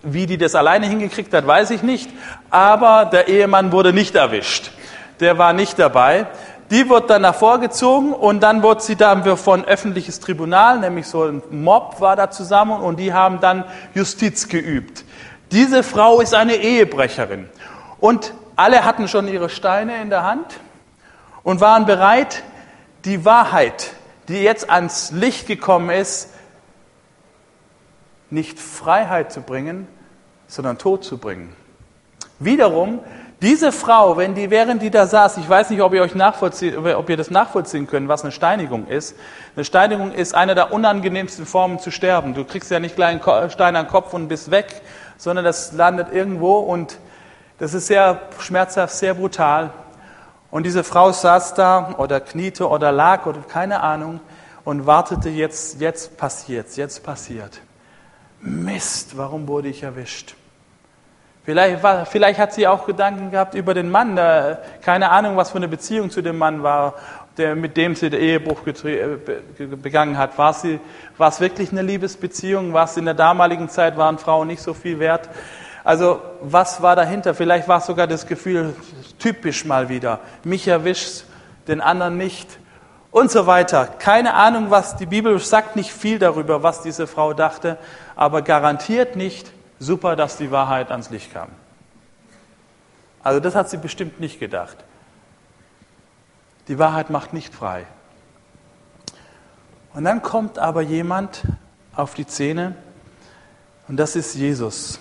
wie 0.03 0.27
die 0.27 0.39
das 0.39 0.55
alleine 0.55 0.87
hingekriegt 0.87 1.33
hat, 1.35 1.47
weiß 1.47 1.71
ich 1.71 1.83
nicht. 1.83 2.11
Aber 2.51 3.05
der 3.05 3.29
Ehemann 3.29 3.73
wurde 3.73 3.93
nicht 3.93 4.15
erwischt. 4.15 4.71
Der 5.21 5.39
war 5.39 5.53
nicht 5.53 5.79
dabei. 5.79 6.27
Die 6.71 6.89
wird 6.89 7.11
dann 7.11 7.25
hervorgezogen 7.25 8.13
und 8.13 8.41
dann 8.41 8.63
wird 8.63 8.83
sie 8.83 8.95
dann 8.95 9.25
von 9.37 9.65
öffentliches 9.65 10.21
Tribunal, 10.21 10.79
nämlich 10.79 11.09
so 11.09 11.25
ein 11.25 11.43
Mob 11.51 12.01
war 12.01 12.15
da 12.15 12.31
zusammen 12.31 12.81
und 12.81 13.01
die 13.01 13.13
haben 13.13 13.41
dann 13.41 13.65
Justiz 13.93 14.49
geübt. 14.49 15.05
Diese 15.51 15.83
Frau 15.83 16.21
ist 16.21 16.33
eine 16.33 16.55
Ehebrecherin. 16.55 17.49
Und 17.99 18.33
alle 18.55 18.85
hatten 18.85 19.09
schon 19.09 19.27
ihre 19.27 19.49
Steine 19.49 20.01
in 20.01 20.11
der 20.11 20.23
Hand 20.23 20.61
und 21.43 21.61
waren 21.61 21.87
bereit, 21.87 22.45
die 23.05 23.25
Wahrheit, 23.25 23.93
die 24.29 24.43
jetzt 24.43 24.71
ans 24.71 25.11
Licht 25.11 25.49
gekommen 25.49 25.91
ist, 25.91 26.31
nicht 28.31 28.59
Freiheit 28.59 29.33
zu 29.33 29.41
bringen, 29.41 29.87
sondern 30.47 30.79
Tod 30.79 31.05
zu 31.05 31.19
bringen. 31.19 31.55
Wiederum, 32.39 33.01
diese 33.43 33.73
Frau, 33.73 34.19
wenn 34.19 34.35
die, 34.35 34.51
während 34.51 34.83
die 34.83 34.91
da 34.91 35.07
saß, 35.07 35.39
ich 35.39 35.49
weiß 35.49 35.71
nicht, 35.71 35.81
ob 35.81 35.95
ihr 35.95 36.03
euch 36.03 36.15
nachvollziehen, 36.15 36.77
ob 36.77 37.09
ihr 37.09 37.17
das 37.17 37.31
nachvollziehen 37.31 37.87
könnt, 37.87 38.09
was 38.09 38.23
eine 38.23 38.33
Steinigung 38.33 38.87
ist. 38.87 39.17
Eine 39.57 39.65
Steinigung 39.65 40.13
ist 40.13 40.35
eine 40.35 40.55
der 40.55 40.73
unangenehmsten 40.73 41.47
Formen 41.47 41.79
zu 41.79 41.91
sterben. 41.91 42.35
Du 42.35 42.45
kriegst 42.45 42.71
ja 42.71 42.81
nicht 42.81 42.97
gleich 42.97 43.27
einen 43.27 43.51
Stein 43.51 43.77
an 43.77 43.87
den 43.87 43.91
Kopf 43.91 44.13
und 44.13 44.29
bist 44.29 44.51
weg, 44.51 44.83
sondern 45.17 45.45
das 45.45 45.73
landet 45.73 46.13
irgendwo 46.13 46.59
und 46.59 46.99
das 47.59 47.73
ist 47.73 47.87
sehr 47.87 48.21
schmerzhaft, 48.39 48.95
sehr 48.95 49.15
brutal. 49.15 49.71
Und 50.51 50.65
diese 50.65 50.85
Frau 50.85 51.13
saß 51.13 51.55
da 51.55 51.95
oder 51.97 52.21
kniete 52.21 52.69
oder 52.69 52.93
lag 52.93 53.25
oder 53.25 53.41
keine 53.41 53.81
Ahnung 53.81 54.21
und 54.65 54.87
wartete 54.87 55.31
jetzt, 55.31 55.81
jetzt 55.81 56.19
passiert's, 56.19 56.77
jetzt 56.77 57.03
passiert. 57.03 57.61
Mist, 58.41 59.17
warum 59.17 59.47
wurde 59.47 59.69
ich 59.69 59.83
erwischt? 59.83 60.35
Vielleicht, 61.45 61.83
war, 61.83 62.07
vielleicht 62.07 62.39
hat 62.39 62.53
sie 62.53 62.67
auch 62.67 62.87
Gedanken 62.87 63.31
gehabt 63.31 63.55
über 63.55 63.75
den 63.75 63.91
Mann. 63.91 64.17
Der, 64.17 64.63
keine 64.83 65.11
Ahnung, 65.11 65.37
was 65.37 65.51
für 65.51 65.57
eine 65.57 65.69
Beziehung 65.69 66.11
zu 66.11 66.23
dem 66.23 66.39
Mann 66.39 66.63
war, 66.63 66.95
der, 67.37 67.55
mit 67.57 67.77
dem 67.77 67.95
sie 67.95 68.11
den 68.11 68.21
Ehebruch 68.21 68.67
äh, 68.85 69.17
begangen 69.77 70.19
hat. 70.19 70.37
War, 70.39 70.53
sie, 70.53 70.81
war 71.17 71.29
es 71.29 71.41
wirklich 71.41 71.73
eine 71.73 71.83
Liebesbeziehung? 71.83 72.73
War 72.73 72.85
es 72.85 72.97
in 72.97 73.05
der 73.05 73.15
damaligen 73.15 73.69
Zeit, 73.69 73.97
waren 73.97 74.19
Frauen 74.19 74.49
nicht 74.49 74.63
so 74.63 74.75
viel 74.75 74.99
wert? 74.99 75.29
Also 75.83 76.21
was 76.43 76.83
war 76.83 76.95
dahinter? 76.95 77.35
Vielleicht 77.35 77.67
war 77.67 77.79
es 77.79 77.87
sogar 77.87 78.07
das 78.07 78.27
Gefühl, 78.27 78.75
typisch 79.19 79.65
mal 79.65 79.89
wieder, 79.89 80.21
mich 80.45 80.69
erwischt, 80.69 81.25
den 81.69 81.81
anderen 81.81 82.19
nicht 82.19 82.59
und 83.11 83.31
so 83.31 83.47
weiter. 83.47 83.87
Keine 83.99 84.35
Ahnung, 84.35 84.67
was 84.71 84.97
die 84.97 85.07
Bibel 85.07 85.39
sagt, 85.39 85.77
nicht 85.77 85.93
viel 85.93 86.19
darüber, 86.19 86.63
was 86.63 86.83
diese 86.83 87.07
Frau 87.07 87.33
dachte, 87.33 87.79
aber 88.21 88.43
garantiert 88.43 89.17
nicht 89.17 89.51
super, 89.79 90.15
dass 90.15 90.37
die 90.37 90.51
Wahrheit 90.51 90.91
ans 90.91 91.09
Licht 91.09 91.33
kam. 91.33 91.49
Also 93.23 93.41
das 93.41 93.55
hat 93.55 93.71
sie 93.71 93.79
bestimmt 93.79 94.21
nicht 94.21 94.39
gedacht. 94.39 94.77
Die 96.69 96.79
Wahrheit 96.79 97.09
macht 97.09 97.33
nicht 97.33 97.55
frei. 97.55 97.87
Und 99.95 100.05
dann 100.05 100.21
kommt 100.21 100.59
aber 100.59 100.83
jemand 100.83 101.45
auf 101.97 102.13
die 102.13 102.25
Szene 102.25 102.75
und 103.89 103.97
das 103.97 104.17
ist 104.17 104.35
Jesus. 104.35 105.01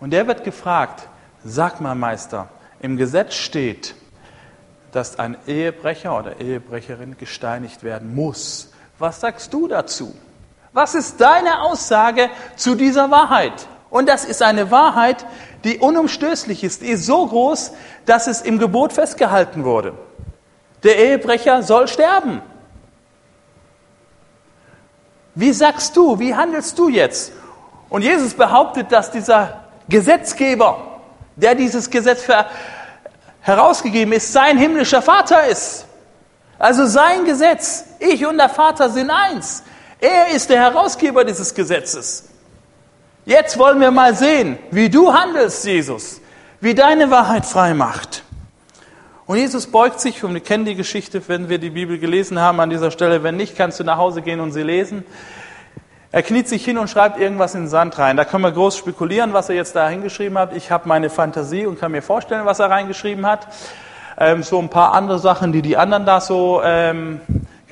Und 0.00 0.12
der 0.12 0.26
wird 0.26 0.42
gefragt, 0.42 1.06
sag 1.44 1.82
mal 1.82 1.94
Meister, 1.94 2.48
im 2.80 2.96
Gesetz 2.96 3.34
steht, 3.34 3.94
dass 4.90 5.18
ein 5.18 5.36
Ehebrecher 5.46 6.18
oder 6.18 6.40
Ehebrecherin 6.40 7.18
gesteinigt 7.18 7.82
werden 7.82 8.14
muss. 8.14 8.72
Was 8.98 9.20
sagst 9.20 9.52
du 9.52 9.68
dazu? 9.68 10.16
Was 10.72 10.94
ist 10.94 11.20
deine 11.20 11.62
Aussage 11.62 12.30
zu 12.56 12.74
dieser 12.74 13.10
Wahrheit? 13.10 13.68
Und 13.90 14.08
das 14.08 14.24
ist 14.24 14.42
eine 14.42 14.70
Wahrheit, 14.70 15.26
die 15.64 15.78
unumstößlich 15.78 16.64
ist, 16.64 16.82
die 16.82 16.88
ist 16.88 17.04
so 17.04 17.26
groß, 17.26 17.72
dass 18.06 18.26
es 18.26 18.40
im 18.40 18.58
Gebot 18.58 18.92
festgehalten 18.92 19.64
wurde. 19.64 19.92
Der 20.82 20.96
Ehebrecher 20.96 21.62
soll 21.62 21.88
sterben. 21.88 22.42
Wie 25.34 25.52
sagst 25.52 25.96
du, 25.96 26.18
wie 26.18 26.34
handelst 26.34 26.78
du 26.78 26.88
jetzt? 26.88 27.32
Und 27.88 28.02
Jesus 28.02 28.34
behauptet, 28.34 28.90
dass 28.90 29.10
dieser 29.10 29.64
Gesetzgeber, 29.88 31.00
der 31.36 31.54
dieses 31.54 31.90
Gesetz 31.90 32.24
herausgegeben 33.40 34.12
ist, 34.14 34.32
sein 34.32 34.58
himmlischer 34.58 35.02
Vater 35.02 35.46
ist. 35.46 35.86
Also 36.58 36.86
sein 36.86 37.24
Gesetz, 37.24 37.84
ich 37.98 38.24
und 38.26 38.38
der 38.38 38.48
Vater 38.48 38.88
sind 38.88 39.10
eins. 39.10 39.62
Er 40.02 40.34
ist 40.34 40.50
der 40.50 40.58
Herausgeber 40.58 41.24
dieses 41.24 41.54
Gesetzes. 41.54 42.28
Jetzt 43.24 43.56
wollen 43.56 43.80
wir 43.80 43.92
mal 43.92 44.16
sehen, 44.16 44.58
wie 44.72 44.90
du 44.90 45.12
handelst, 45.12 45.64
Jesus, 45.64 46.20
wie 46.60 46.74
deine 46.74 47.12
Wahrheit 47.12 47.46
frei 47.46 47.72
macht. 47.72 48.24
Und 49.26 49.36
Jesus 49.36 49.68
beugt 49.68 50.00
sich, 50.00 50.24
und 50.24 50.34
wir 50.34 50.40
kennen 50.40 50.64
die 50.64 50.74
Geschichte, 50.74 51.22
wenn 51.28 51.48
wir 51.48 51.58
die 51.58 51.70
Bibel 51.70 52.00
gelesen 52.00 52.40
haben 52.40 52.58
an 52.58 52.68
dieser 52.68 52.90
Stelle. 52.90 53.22
Wenn 53.22 53.36
nicht, 53.36 53.56
kannst 53.56 53.78
du 53.78 53.84
nach 53.84 53.96
Hause 53.96 54.22
gehen 54.22 54.40
und 54.40 54.50
sie 54.50 54.64
lesen. 54.64 55.04
Er 56.10 56.24
kniet 56.24 56.48
sich 56.48 56.64
hin 56.64 56.78
und 56.78 56.90
schreibt 56.90 57.20
irgendwas 57.20 57.54
in 57.54 57.62
den 57.62 57.68
Sand 57.68 57.96
rein. 57.96 58.16
Da 58.16 58.24
können 58.24 58.42
wir 58.42 58.50
groß 58.50 58.76
spekulieren, 58.76 59.32
was 59.32 59.50
er 59.50 59.54
jetzt 59.54 59.76
da 59.76 59.88
hingeschrieben 59.88 60.36
hat. 60.36 60.52
Ich 60.56 60.72
habe 60.72 60.88
meine 60.88 61.10
Fantasie 61.10 61.64
und 61.64 61.78
kann 61.78 61.92
mir 61.92 62.02
vorstellen, 62.02 62.44
was 62.44 62.58
er 62.58 62.70
reingeschrieben 62.70 63.24
hat. 63.24 63.46
Ähm, 64.18 64.42
so 64.42 64.58
ein 64.58 64.68
paar 64.68 64.94
andere 64.94 65.20
Sachen, 65.20 65.52
die 65.52 65.62
die 65.62 65.76
anderen 65.76 66.04
da 66.04 66.20
so 66.20 66.60
ähm, 66.64 67.20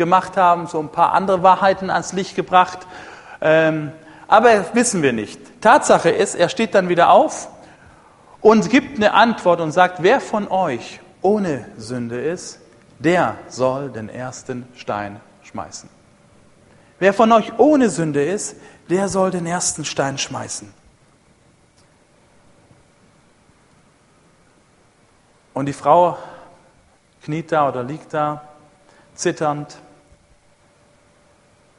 gemacht 0.00 0.38
haben, 0.38 0.66
so 0.66 0.80
ein 0.80 0.88
paar 0.88 1.12
andere 1.12 1.42
Wahrheiten 1.42 1.90
ans 1.90 2.14
Licht 2.14 2.35
gebracht. 2.35 2.78
Ähm, 3.42 3.92
aber 4.26 4.75
wissen 4.75 5.02
wir 5.02 5.12
nicht. 5.12 5.61
Tatsache 5.61 6.09
ist, 6.09 6.35
er 6.35 6.49
steht 6.49 6.75
dann 6.75 6.88
wieder 6.88 7.11
auf 7.11 7.49
und 8.40 8.71
gibt 8.71 8.97
eine 8.97 9.12
Antwort 9.12 9.61
und 9.61 9.73
sagt, 9.73 10.02
wer 10.02 10.23
von 10.23 10.49
euch 10.49 11.00
ohne 11.21 11.66
Sünde 11.76 12.19
ist, 12.19 12.61
der 12.99 13.37
soll 13.49 13.90
den 13.90 14.09
ersten 14.09 14.66
Stein 14.75 15.21
schmeißen. 15.42 15.90
Wer 16.99 17.12
von 17.12 17.30
euch 17.33 17.59
ohne 17.59 17.90
Sünde 17.90 18.25
ist, 18.25 18.57
der 18.88 19.09
soll 19.09 19.30
den 19.30 19.45
ersten 19.45 19.85
Stein 19.85 20.16
schmeißen. 20.16 20.73
Und 25.52 25.66
die 25.66 25.75
Frau 25.75 26.16
kniet 27.23 27.52
da 27.52 27.69
oder 27.69 27.83
liegt 27.83 28.14
da, 28.14 28.49
zitternd, 29.14 29.76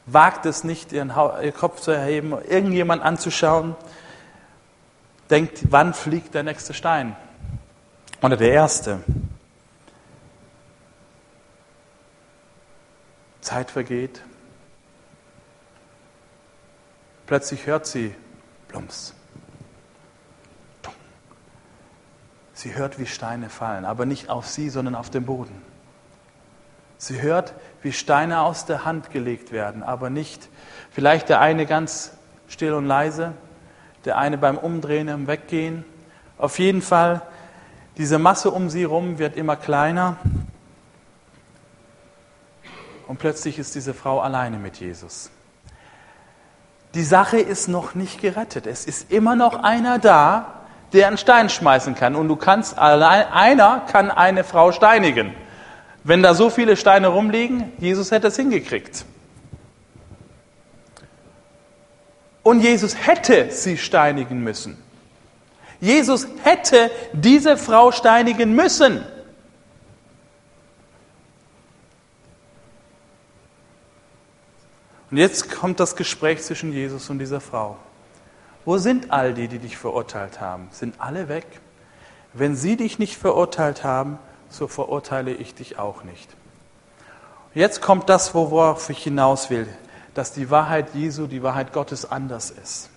wagt 0.05 0.45
es 0.45 0.63
nicht, 0.63 0.91
ihren 0.91 1.13
Kopf 1.53 1.81
zu 1.81 1.91
erheben, 1.91 2.31
irgendjemand 2.31 3.03
anzuschauen, 3.03 3.75
denkt, 5.29 5.71
wann 5.71 5.93
fliegt 5.93 6.33
der 6.33 6.43
nächste 6.43 6.73
Stein? 6.73 7.15
Oder 8.21 8.37
der 8.37 8.51
erste. 8.51 9.03
Zeit 13.41 13.71
vergeht. 13.71 14.21
Plötzlich 17.25 17.65
hört 17.65 17.87
sie 17.87 18.13
Plumps. 18.67 19.13
Sie 22.53 22.75
hört, 22.75 22.99
wie 22.99 23.07
Steine 23.07 23.49
fallen, 23.49 23.85
aber 23.85 24.05
nicht 24.05 24.29
auf 24.29 24.47
sie, 24.47 24.69
sondern 24.69 24.93
auf 24.93 25.09
den 25.09 25.25
Boden. 25.25 25.70
Sie 27.01 27.19
hört, 27.19 27.55
wie 27.81 27.93
Steine 27.93 28.41
aus 28.41 28.65
der 28.65 28.85
Hand 28.85 29.09
gelegt 29.09 29.51
werden, 29.51 29.81
aber 29.81 30.11
nicht 30.11 30.49
vielleicht 30.91 31.29
der 31.29 31.41
eine 31.41 31.65
ganz 31.65 32.11
still 32.47 32.73
und 32.73 32.85
leise, 32.85 33.33
der 34.05 34.19
eine 34.19 34.37
beim 34.37 34.55
Umdrehen 34.55 35.07
im 35.07 35.25
Weggehen. 35.25 35.83
Auf 36.37 36.59
jeden 36.59 36.83
Fall, 36.83 37.23
diese 37.97 38.19
Masse 38.19 38.51
um 38.51 38.69
sie 38.69 38.81
herum 38.81 39.17
wird 39.17 39.35
immer 39.35 39.55
kleiner. 39.55 40.17
Und 43.07 43.17
plötzlich 43.17 43.57
ist 43.57 43.73
diese 43.73 43.95
Frau 43.95 44.19
alleine 44.19 44.59
mit 44.59 44.77
Jesus. 44.77 45.31
Die 46.93 47.03
Sache 47.03 47.39
ist 47.39 47.67
noch 47.67 47.95
nicht 47.95 48.21
gerettet. 48.21 48.67
Es 48.67 48.85
ist 48.85 49.11
immer 49.11 49.35
noch 49.35 49.63
einer 49.63 49.97
da, 49.97 50.65
der 50.93 51.07
einen 51.07 51.17
Stein 51.17 51.49
schmeißen 51.49 51.95
kann. 51.95 52.15
Und 52.15 52.27
du 52.27 52.35
kannst 52.35 52.77
allein, 52.77 53.25
einer 53.33 53.79
kann 53.91 54.11
eine 54.11 54.43
Frau 54.43 54.71
steinigen. 54.71 55.33
Wenn 56.03 56.23
da 56.23 56.33
so 56.33 56.49
viele 56.49 56.75
Steine 56.77 57.07
rumliegen, 57.07 57.71
Jesus 57.77 58.11
hätte 58.11 58.27
es 58.27 58.35
hingekriegt. 58.35 59.05
Und 62.43 62.61
Jesus 62.61 62.95
hätte 62.95 63.51
sie 63.51 63.77
steinigen 63.77 64.43
müssen. 64.43 64.77
Jesus 65.79 66.27
hätte 66.43 66.91
diese 67.13 67.57
Frau 67.57 67.91
steinigen 67.91 68.55
müssen. 68.55 69.03
Und 75.11 75.17
jetzt 75.17 75.51
kommt 75.51 75.79
das 75.79 75.95
Gespräch 75.95 76.41
zwischen 76.41 76.71
Jesus 76.71 77.09
und 77.09 77.19
dieser 77.19 77.41
Frau. 77.41 77.77
Wo 78.63 78.77
sind 78.77 79.11
all 79.11 79.33
die, 79.33 79.47
die 79.47 79.59
dich 79.59 79.77
verurteilt 79.77 80.39
haben? 80.39 80.69
Sind 80.71 80.95
alle 80.99 81.27
weg? 81.27 81.45
Wenn 82.33 82.55
sie 82.55 82.77
dich 82.77 82.97
nicht 82.97 83.17
verurteilt 83.17 83.83
haben, 83.83 84.19
so 84.51 84.67
verurteile 84.67 85.31
ich 85.31 85.55
dich 85.55 85.79
auch 85.79 86.03
nicht. 86.03 86.29
Jetzt 87.53 87.81
kommt 87.81 88.09
das, 88.09 88.33
worauf 88.35 88.89
ich 88.89 89.03
hinaus 89.03 89.49
will, 89.49 89.67
dass 90.13 90.33
die 90.33 90.49
Wahrheit 90.49 90.93
Jesu, 90.93 91.27
die 91.27 91.41
Wahrheit 91.41 91.73
Gottes 91.73 92.09
anders 92.09 92.51
ist. 92.51 92.89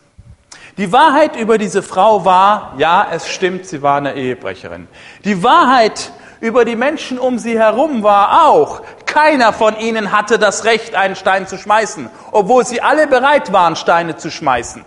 Die 0.77 0.93
Wahrheit 0.93 1.37
über 1.37 1.59
diese 1.59 1.83
Frau 1.83 2.25
war, 2.25 2.75
ja, 2.79 3.07
es 3.11 3.29
stimmt, 3.29 3.67
sie 3.67 3.83
war 3.83 3.97
eine 3.97 4.15
Ehebrecherin. 4.15 4.89
Die 5.25 5.43
Wahrheit 5.43 6.13
über 6.41 6.65
die 6.65 6.77
Menschen 6.77 7.19
um 7.19 7.39
sie 7.39 7.59
herum 7.59 8.03
war 8.03 8.47
auch, 8.47 8.83
keiner 9.07 9.53
von 9.53 9.79
ihnen 9.79 10.11
hatte 10.11 10.39
das 10.39 10.65
Recht, 10.65 10.95
einen 10.97 11.15
Stein 11.15 11.47
zu 11.47 11.57
schmeißen, 11.57 12.11
obwohl 12.33 12.67
sie 12.67 12.83
alle 12.83 13.07
bereit 13.07 13.53
waren, 13.53 13.77
Steine 13.77 14.17
zu 14.17 14.31
schmeißen. 14.31 14.85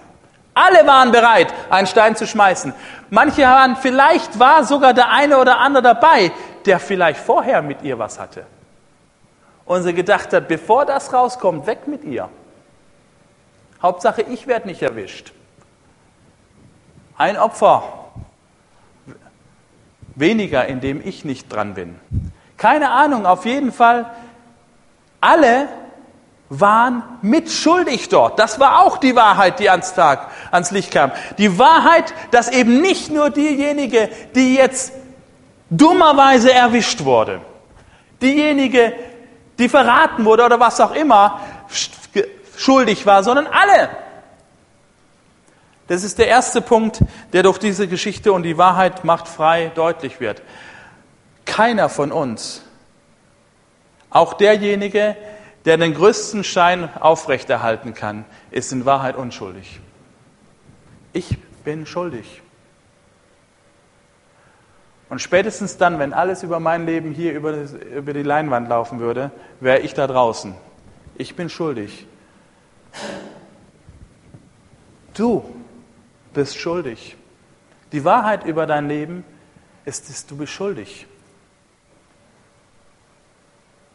Alle 0.53 0.87
waren 0.87 1.11
bereit, 1.11 1.53
einen 1.69 1.87
Stein 1.87 2.15
zu 2.15 2.25
schmeißen. 2.25 2.73
Manche 3.09 3.43
waren, 3.43 3.75
vielleicht 3.75 4.39
war 4.39 4.63
sogar 4.63 4.93
der 4.93 5.11
eine 5.11 5.37
oder 5.37 5.59
andere 5.59 5.83
dabei, 5.83 6.31
der 6.67 6.79
vielleicht 6.79 7.19
vorher 7.19 7.61
mit 7.61 7.81
ihr 7.81 7.97
was 7.97 8.19
hatte. 8.19 8.45
Und 9.65 9.83
sie 9.83 9.93
gedacht 9.93 10.31
hat, 10.33 10.47
bevor 10.47 10.85
das 10.85 11.13
rauskommt, 11.13 11.65
weg 11.65 11.87
mit 11.87 12.03
ihr. 12.03 12.29
Hauptsache, 13.81 14.21
ich 14.21 14.47
werde 14.47 14.67
nicht 14.67 14.81
erwischt. 14.81 15.33
Ein 17.17 17.37
Opfer 17.37 17.83
weniger, 20.15 20.65
indem 20.65 21.05
ich 21.05 21.25
nicht 21.25 21.51
dran 21.51 21.73
bin. 21.73 21.95
Keine 22.57 22.91
Ahnung, 22.91 23.25
auf 23.25 23.45
jeden 23.45 23.71
Fall, 23.71 24.09
alle 25.21 25.67
waren 26.49 27.03
mitschuldig 27.21 28.09
dort. 28.09 28.39
Das 28.39 28.59
war 28.59 28.81
auch 28.81 28.97
die 28.97 29.15
Wahrheit, 29.15 29.59
die 29.59 29.69
ans 29.69 29.93
Tag, 29.93 30.27
ans 30.51 30.71
Licht 30.71 30.91
kam. 30.91 31.11
Die 31.37 31.59
Wahrheit, 31.59 32.13
dass 32.31 32.49
eben 32.49 32.81
nicht 32.81 33.11
nur 33.11 33.29
diejenige, 33.29 34.09
die 34.33 34.55
jetzt 34.55 34.93
dummerweise 35.69 36.53
erwischt 36.53 37.03
wurde, 37.03 37.41
diejenige, 38.21 38.93
die 39.57 39.69
verraten 39.69 40.25
wurde 40.25 40.45
oder 40.45 40.59
was 40.59 40.79
auch 40.79 40.93
immer, 40.93 41.41
schuldig 42.55 43.05
war, 43.05 43.23
sondern 43.23 43.47
alle. 43.47 43.89
Das 45.87 46.03
ist 46.03 46.19
der 46.19 46.27
erste 46.27 46.61
Punkt, 46.61 47.01
der 47.33 47.43
durch 47.43 47.57
diese 47.57 47.87
Geschichte 47.87 48.33
und 48.33 48.43
die 48.43 48.57
Wahrheit 48.57 49.05
macht 49.05 49.27
frei 49.27 49.71
deutlich 49.73 50.19
wird. 50.19 50.41
Keiner 51.45 51.87
von 51.87 52.11
uns, 52.11 52.61
auch 54.09 54.33
derjenige, 54.33 55.15
der 55.65 55.77
den 55.77 55.93
größten 55.93 56.43
Schein 56.43 56.89
aufrechterhalten 56.99 57.93
kann, 57.93 58.25
ist 58.51 58.71
in 58.71 58.85
Wahrheit 58.85 59.15
unschuldig. 59.15 59.79
Ich 61.13 61.37
bin 61.63 61.85
schuldig. 61.85 62.41
Und 65.09 65.19
spätestens 65.19 65.77
dann, 65.77 65.99
wenn 65.99 66.13
alles 66.13 66.43
über 66.43 66.59
mein 66.59 66.85
Leben 66.85 67.11
hier 67.11 67.33
über, 67.33 67.53
über 67.95 68.13
die 68.13 68.23
Leinwand 68.23 68.67
laufen 68.67 68.99
würde, 68.99 69.31
wäre 69.59 69.79
ich 69.79 69.93
da 69.93 70.05
draußen. 70.05 70.53
Ich 71.15 71.35
bin 71.35 71.49
schuldig. 71.49 72.05
Du 75.13 75.43
bist 76.33 76.57
schuldig. 76.57 77.15
Die 77.91 78.03
Wahrheit 78.03 78.45
über 78.45 78.65
dein 78.65 78.87
Leben 78.87 79.23
ist, 79.85 80.09
dass 80.09 80.25
du 80.25 80.37
bist 80.37 80.51
schuldig. 80.51 81.07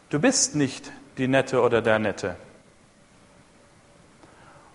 Du 0.09 0.19
bist 0.19 0.55
nicht 0.55 0.91
die 1.17 1.27
Nette 1.27 1.61
oder 1.61 1.81
der 1.81 1.99
Nette. 1.99 2.35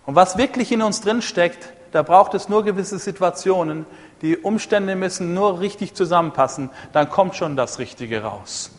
Und 0.07 0.15
was 0.15 0.39
wirklich 0.39 0.73
in 0.73 0.83
uns 0.83 1.01
drin 1.01 1.21
steckt, 1.21 1.73
da 1.93 2.03
braucht 2.03 2.35
es 2.35 2.49
nur 2.49 2.65
gewisse 2.65 2.99
Situationen, 2.99 3.87
die 4.23 4.37
Umstände 4.37 4.97
müssen 4.97 5.35
nur 5.35 5.61
richtig 5.61 5.95
zusammenpassen, 5.95 6.71
dann 6.93 7.09
kommt 7.09 7.37
schon 7.37 7.57
das 7.57 7.79
Richtige 7.79 8.23
raus. 8.23 8.71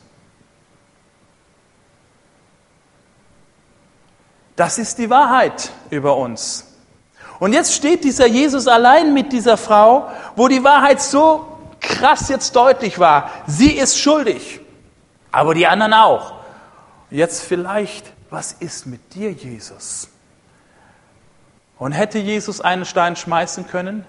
Das 4.56 4.78
ist 4.78 4.98
die 4.98 5.10
Wahrheit 5.10 5.72
über 5.90 6.18
uns. 6.18 6.66
Und 7.40 7.54
jetzt 7.54 7.74
steht 7.74 8.04
dieser 8.04 8.28
Jesus 8.28 8.68
allein 8.68 9.14
mit 9.14 9.32
dieser 9.32 9.56
Frau, 9.56 10.10
wo 10.36 10.50
die 10.50 10.64
Wahrheit 10.64 11.02
so 11.02 11.48
krass 11.80 12.28
jetzt 12.28 12.54
deutlich 12.56 13.00
war. 13.00 13.32
Sie 13.48 13.72
ist 13.72 13.98
schuldig, 13.98 14.60
aber 15.32 15.54
die 15.54 15.66
anderen 15.66 15.94
auch. 15.94 16.34
Jetzt 17.10 17.44
vielleicht, 17.44 18.12
was 18.30 18.52
ist 18.52 18.86
mit 18.86 19.16
dir, 19.16 19.32
Jesus? 19.32 20.10
Und 21.80 21.94
hätte 21.94 22.20
Jesus 22.20 22.62
einen 22.62 22.86
Stein 22.86 23.16
schmeißen 23.16 23.68
können? 23.68 24.06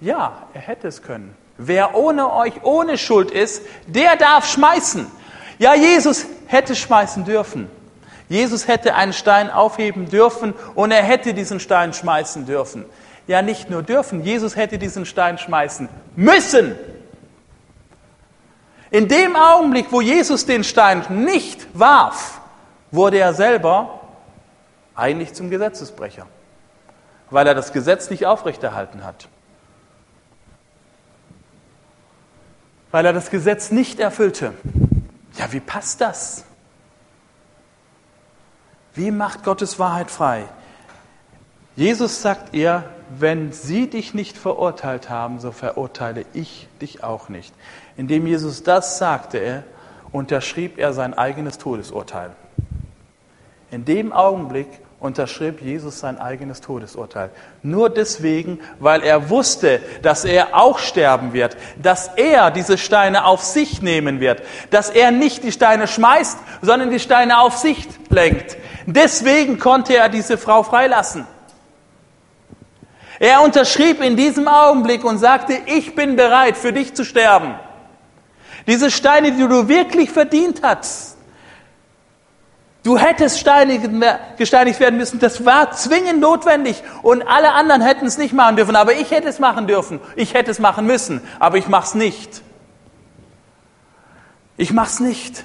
Ja, 0.00 0.46
er 0.54 0.60
hätte 0.60 0.88
es 0.88 1.02
können. 1.02 1.34
Wer 1.58 1.94
ohne 1.94 2.32
euch 2.32 2.62
ohne 2.62 2.98
Schuld 2.98 3.30
ist, 3.30 3.62
der 3.86 4.16
darf 4.16 4.48
schmeißen. 4.48 5.06
Ja, 5.58 5.74
Jesus 5.74 6.26
hätte 6.46 6.74
schmeißen 6.74 7.24
dürfen. 7.24 7.68
Jesus 8.28 8.66
hätte 8.68 8.94
einen 8.94 9.12
Stein 9.12 9.50
aufheben 9.50 10.08
dürfen 10.08 10.54
und 10.74 10.90
er 10.90 11.02
hätte 11.02 11.34
diesen 11.34 11.60
Stein 11.60 11.92
schmeißen 11.92 12.46
dürfen. 12.46 12.84
Ja, 13.26 13.42
nicht 13.42 13.70
nur 13.70 13.82
dürfen, 13.82 14.24
Jesus 14.24 14.56
hätte 14.56 14.78
diesen 14.78 15.06
Stein 15.06 15.38
schmeißen 15.38 15.88
müssen. 16.16 16.76
In 18.90 19.08
dem 19.08 19.36
Augenblick, 19.36 19.86
wo 19.90 20.00
Jesus 20.00 20.44
den 20.44 20.64
Stein 20.64 21.04
nicht 21.08 21.66
warf, 21.72 22.40
wurde 22.90 23.18
er 23.18 23.32
selber 23.32 24.00
eigentlich 24.94 25.32
zum 25.32 25.48
Gesetzesbrecher, 25.48 26.26
weil 27.32 27.46
er 27.46 27.54
das 27.54 27.72
Gesetz 27.72 28.10
nicht 28.10 28.26
aufrechterhalten 28.26 29.04
hat. 29.04 29.26
Weil 32.90 33.06
er 33.06 33.14
das 33.14 33.30
Gesetz 33.30 33.70
nicht 33.70 33.98
erfüllte. 33.98 34.52
Ja, 35.38 35.50
wie 35.50 35.60
passt 35.60 36.02
das? 36.02 36.44
Wie 38.94 39.10
macht 39.10 39.44
Gottes 39.44 39.78
Wahrheit 39.78 40.10
frei? 40.10 40.44
Jesus 41.74 42.20
sagt 42.20 42.54
ihr, 42.54 42.84
wenn 43.18 43.52
sie 43.52 43.88
dich 43.88 44.12
nicht 44.12 44.36
verurteilt 44.36 45.08
haben, 45.08 45.40
so 45.40 45.52
verurteile 45.52 46.26
ich 46.34 46.68
dich 46.82 47.02
auch 47.02 47.30
nicht. 47.30 47.54
Indem 47.96 48.26
Jesus 48.26 48.62
das 48.62 48.98
sagte, 48.98 49.38
er, 49.38 49.64
unterschrieb 50.12 50.76
er 50.76 50.92
sein 50.92 51.14
eigenes 51.14 51.56
Todesurteil. 51.56 52.36
In 53.70 53.86
dem 53.86 54.12
Augenblick 54.12 54.68
unterschrieb 55.02 55.60
Jesus 55.60 55.98
sein 55.98 56.18
eigenes 56.18 56.60
Todesurteil. 56.60 57.30
Nur 57.62 57.90
deswegen, 57.90 58.60
weil 58.78 59.02
er 59.02 59.30
wusste, 59.30 59.80
dass 60.02 60.24
er 60.24 60.56
auch 60.56 60.78
sterben 60.78 61.32
wird, 61.32 61.56
dass 61.82 62.08
er 62.16 62.50
diese 62.50 62.78
Steine 62.78 63.24
auf 63.24 63.42
sich 63.42 63.82
nehmen 63.82 64.20
wird, 64.20 64.42
dass 64.70 64.90
er 64.90 65.10
nicht 65.10 65.44
die 65.44 65.52
Steine 65.52 65.88
schmeißt, 65.88 66.38
sondern 66.62 66.90
die 66.90 67.00
Steine 67.00 67.40
auf 67.40 67.56
sich 67.58 67.88
lenkt. 68.08 68.56
Deswegen 68.86 69.58
konnte 69.58 69.96
er 69.96 70.08
diese 70.08 70.38
Frau 70.38 70.62
freilassen. 70.62 71.26
Er 73.18 73.42
unterschrieb 73.42 74.02
in 74.02 74.16
diesem 74.16 74.48
Augenblick 74.48 75.04
und 75.04 75.18
sagte, 75.18 75.56
ich 75.66 75.94
bin 75.94 76.16
bereit, 76.16 76.56
für 76.56 76.72
dich 76.72 76.94
zu 76.94 77.04
sterben. 77.04 77.54
Diese 78.66 78.90
Steine, 78.90 79.32
die 79.32 79.46
du 79.46 79.68
wirklich 79.68 80.10
verdient 80.10 80.60
hast, 80.62 81.11
Du 82.82 82.98
hättest 82.98 83.38
gesteinigt 84.38 84.80
werden 84.80 84.96
müssen. 84.96 85.20
Das 85.20 85.44
war 85.44 85.70
zwingend 85.70 86.20
notwendig. 86.20 86.82
Und 87.02 87.22
alle 87.22 87.52
anderen 87.52 87.80
hätten 87.80 88.06
es 88.06 88.18
nicht 88.18 88.32
machen 88.32 88.56
dürfen. 88.56 88.74
Aber 88.74 88.94
ich 88.94 89.10
hätte 89.12 89.28
es 89.28 89.38
machen 89.38 89.68
dürfen. 89.68 90.00
Ich 90.16 90.34
hätte 90.34 90.50
es 90.50 90.58
machen 90.58 90.86
müssen. 90.86 91.20
Aber 91.38 91.58
ich 91.58 91.68
mache 91.68 91.86
es 91.86 91.94
nicht. 91.94 92.42
Ich 94.56 94.72
mache 94.72 94.88
es 94.88 95.00
nicht. 95.00 95.44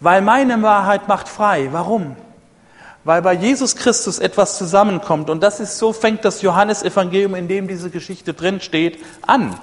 Weil 0.00 0.20
meine 0.20 0.60
Wahrheit 0.60 1.08
macht 1.08 1.28
frei. 1.28 1.68
Warum? 1.72 2.16
Weil 3.04 3.22
bei 3.22 3.32
Jesus 3.32 3.74
Christus 3.74 4.18
etwas 4.18 4.58
zusammenkommt. 4.58 5.30
Und 5.30 5.42
das 5.42 5.58
ist 5.58 5.78
so, 5.78 5.94
fängt 5.94 6.24
das 6.24 6.42
Johannesevangelium, 6.42 7.34
in 7.34 7.48
dem 7.48 7.66
diese 7.66 7.88
Geschichte 7.88 8.34
drin 8.34 8.60
steht, 8.60 9.02
an. 9.26 9.54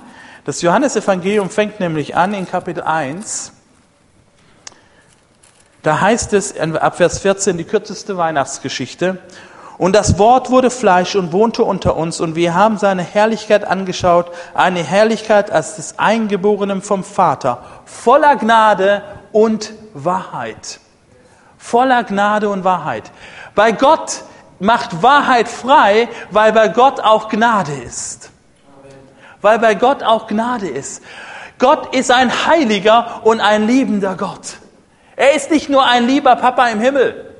Das 0.43 0.63
Johannesevangelium 0.63 1.51
fängt 1.51 1.79
nämlich 1.79 2.15
an 2.15 2.33
in 2.33 2.47
Kapitel 2.47 2.81
1 2.81 3.53
da 5.83 6.01
heißt 6.01 6.33
es 6.33 6.59
ab 6.59 6.97
Vers 6.97 7.19
14 7.19 7.57
die 7.57 7.63
kürzeste 7.63 8.17
Weihnachtsgeschichte. 8.17 9.19
Und 9.77 9.95
das 9.95 10.19
Wort 10.19 10.49
wurde 10.49 10.71
Fleisch 10.71 11.15
und 11.15 11.31
wohnte 11.31 11.63
unter 11.63 11.95
uns 11.95 12.19
und 12.19 12.35
wir 12.35 12.53
haben 12.53 12.77
seine 12.77 13.01
Herrlichkeit 13.01 13.63
angeschaut, 13.63 14.29
eine 14.53 14.83
Herrlichkeit 14.83 15.51
als 15.51 15.77
des 15.77 15.97
Eingeborenen 15.97 16.81
vom 16.81 17.05
Vater, 17.05 17.63
voller 17.85 18.35
Gnade 18.35 19.01
und 19.31 19.71
Wahrheit. 19.93 20.81
Voller 21.57 22.03
Gnade 22.03 22.49
und 22.49 22.65
Wahrheit. 22.65 23.09
Bei 23.55 23.71
Gott 23.71 24.23
macht 24.59 25.01
Wahrheit 25.01 25.47
frei, 25.47 26.09
weil 26.29 26.51
bei 26.51 26.67
Gott 26.67 26.99
auch 26.99 27.29
Gnade 27.29 27.73
ist. 27.73 28.31
Weil 29.41 29.59
bei 29.59 29.75
Gott 29.75 30.03
auch 30.03 30.27
Gnade 30.27 30.67
ist. 30.67 31.01
Gott 31.57 31.95
ist 31.95 32.11
ein 32.11 32.31
heiliger 32.47 33.21
und 33.23 33.39
ein 33.39 33.65
liebender 33.65 34.15
Gott. 34.15 34.57
Er 35.19 35.33
ist 35.33 35.51
nicht 35.51 35.67
nur 35.67 35.85
ein 35.85 36.07
lieber 36.07 36.37
Papa 36.37 36.69
im 36.69 36.79
Himmel. 36.79 37.35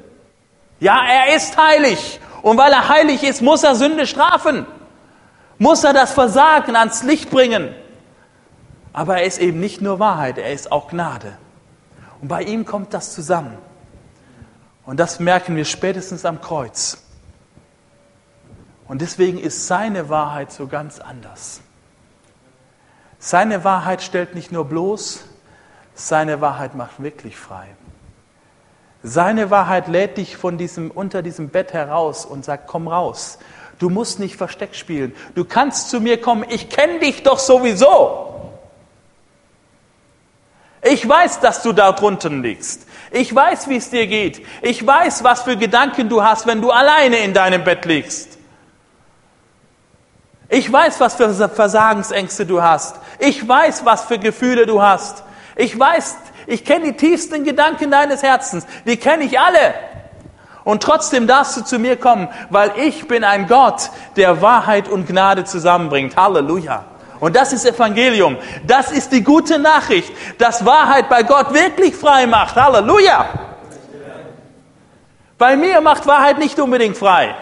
Ja, 0.81 1.01
er 1.01 1.33
ist 1.33 1.55
heilig. 1.55 2.19
Und 2.41 2.57
weil 2.57 2.73
er 2.73 2.89
heilig 2.89 3.23
ist, 3.23 3.41
muss 3.41 3.63
er 3.63 3.73
Sünde 3.75 4.05
strafen. 4.05 4.67
Muss 5.59 5.85
er 5.85 5.93
das 5.93 6.11
Versagen 6.11 6.75
ans 6.75 7.03
Licht 7.03 7.29
bringen. 7.29 7.73
Aber 8.91 9.19
er 9.19 9.23
ist 9.23 9.39
eben 9.39 9.61
nicht 9.61 9.79
nur 9.79 9.97
Wahrheit, 9.97 10.37
er 10.37 10.51
ist 10.51 10.73
auch 10.73 10.89
Gnade. 10.89 11.37
Und 12.19 12.27
bei 12.27 12.43
ihm 12.43 12.65
kommt 12.65 12.93
das 12.93 13.13
zusammen. 13.13 13.57
Und 14.85 14.99
das 14.99 15.21
merken 15.21 15.55
wir 15.55 15.63
spätestens 15.63 16.25
am 16.25 16.41
Kreuz. 16.41 17.01
Und 18.89 18.99
deswegen 19.01 19.39
ist 19.39 19.67
seine 19.67 20.09
Wahrheit 20.09 20.51
so 20.51 20.67
ganz 20.67 20.99
anders. 20.99 21.61
Seine 23.19 23.63
Wahrheit 23.63 24.01
stellt 24.01 24.35
nicht 24.35 24.51
nur 24.51 24.65
bloß, 24.65 25.28
seine 26.07 26.41
Wahrheit 26.41 26.75
macht 26.75 27.01
wirklich 27.01 27.35
frei. 27.38 27.67
Seine 29.03 29.49
Wahrheit 29.49 29.88
lädt 29.88 30.17
dich 30.17 30.38
von 30.38 30.57
diesem, 30.57 30.91
unter 30.91 31.21
diesem 31.21 31.49
Bett 31.49 31.73
heraus 31.73 32.25
und 32.25 32.43
sagt, 32.43 32.67
komm 32.67 32.88
raus. 32.88 33.39
Du 33.79 33.89
musst 33.89 34.19
nicht 34.19 34.35
Versteck 34.35 34.75
spielen. 34.75 35.15
Du 35.35 35.45
kannst 35.45 35.89
zu 35.89 36.01
mir 36.01 36.19
kommen. 36.19 36.45
Ich 36.49 36.69
kenne 36.69 36.99
dich 36.99 37.23
doch 37.23 37.39
sowieso. 37.39 38.51
Ich 40.81 41.07
weiß, 41.07 41.39
dass 41.39 41.63
du 41.63 41.73
da 41.73 41.91
drunten 41.91 42.43
liegst. 42.43 42.88
Ich 43.12 43.33
weiß, 43.33 43.69
wie 43.69 43.77
es 43.77 43.89
dir 43.89 44.07
geht. 44.07 44.45
Ich 44.62 44.85
weiß, 44.85 45.23
was 45.23 45.43
für 45.43 45.57
Gedanken 45.57 46.09
du 46.09 46.23
hast, 46.23 46.45
wenn 46.45 46.62
du 46.62 46.71
alleine 46.71 47.17
in 47.19 47.33
deinem 47.33 47.63
Bett 47.63 47.85
liegst. 47.85 48.38
Ich 50.49 50.71
weiß, 50.71 50.99
was 50.99 51.15
für 51.15 51.31
Versagensängste 51.49 52.45
du 52.45 52.62
hast. 52.62 52.97
Ich 53.19 53.47
weiß, 53.47 53.85
was 53.85 54.05
für 54.05 54.17
Gefühle 54.17 54.65
du 54.65 54.81
hast. 54.81 55.23
Ich 55.59 55.77
weiß, 55.77 56.15
ich 56.47 56.63
kenne 56.63 56.85
die 56.85 56.93
tiefsten 56.93 57.43
Gedanken 57.43 57.91
deines 57.91 58.23
Herzens. 58.23 58.65
Die 58.85 58.95
kenne 58.95 59.25
ich 59.25 59.37
alle. 59.37 59.73
Und 60.63 60.81
trotzdem 60.81 61.27
darfst 61.27 61.57
du 61.57 61.65
zu 61.65 61.79
mir 61.79 61.97
kommen, 61.97 62.29
weil 62.49 62.71
ich 62.77 63.09
bin 63.09 63.25
ein 63.25 63.45
Gott, 63.45 63.89
der 64.15 64.41
Wahrheit 64.41 64.87
und 64.87 65.05
Gnade 65.05 65.43
zusammenbringt. 65.43 66.15
Halleluja. 66.15 66.85
Und 67.19 67.35
das 67.35 67.51
ist 67.51 67.65
Evangelium. 67.65 68.37
Das 68.65 68.89
ist 68.89 69.11
die 69.11 69.21
gute 69.21 69.59
Nachricht, 69.59 70.13
dass 70.37 70.65
Wahrheit 70.65 71.09
bei 71.09 71.23
Gott 71.23 71.53
wirklich 71.53 71.93
frei 71.93 72.25
macht. 72.25 72.55
Halleluja. 72.55 73.25
Bei 75.37 75.57
mir 75.57 75.81
macht 75.81 76.07
Wahrheit 76.07 76.39
nicht 76.39 76.57
unbedingt 76.57 76.95
frei. 76.95 77.35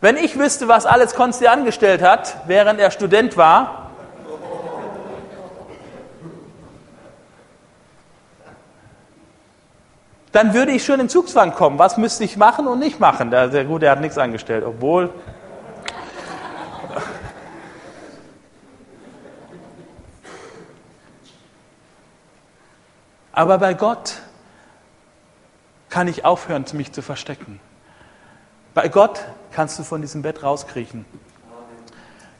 Wenn 0.00 0.16
ich 0.16 0.36
wüsste, 0.36 0.66
was 0.66 0.84
alles 0.84 1.14
Konsti 1.14 1.46
angestellt 1.46 2.02
hat, 2.02 2.38
während 2.48 2.80
er 2.80 2.90
Student 2.90 3.36
war, 3.36 3.79
dann 10.32 10.54
würde 10.54 10.72
ich 10.72 10.84
schon 10.84 11.00
in 11.00 11.08
Zugzwang 11.08 11.52
kommen. 11.52 11.78
Was 11.78 11.96
müsste 11.96 12.24
ich 12.24 12.36
machen 12.36 12.66
und 12.66 12.78
nicht 12.78 13.00
machen? 13.00 13.30
Der, 13.30 13.48
der 13.48 13.64
gut, 13.64 13.82
der 13.82 13.90
hat 13.90 14.00
nichts 14.00 14.18
angestellt, 14.18 14.64
obwohl. 14.64 15.12
Aber 23.32 23.58
bei 23.58 23.74
Gott 23.74 24.18
kann 25.88 26.06
ich 26.08 26.24
aufhören, 26.24 26.64
mich 26.74 26.92
zu 26.92 27.02
verstecken. 27.02 27.60
Bei 28.74 28.88
Gott 28.88 29.24
kannst 29.50 29.78
du 29.78 29.82
von 29.82 30.00
diesem 30.00 30.22
Bett 30.22 30.42
rauskriechen. 30.42 31.04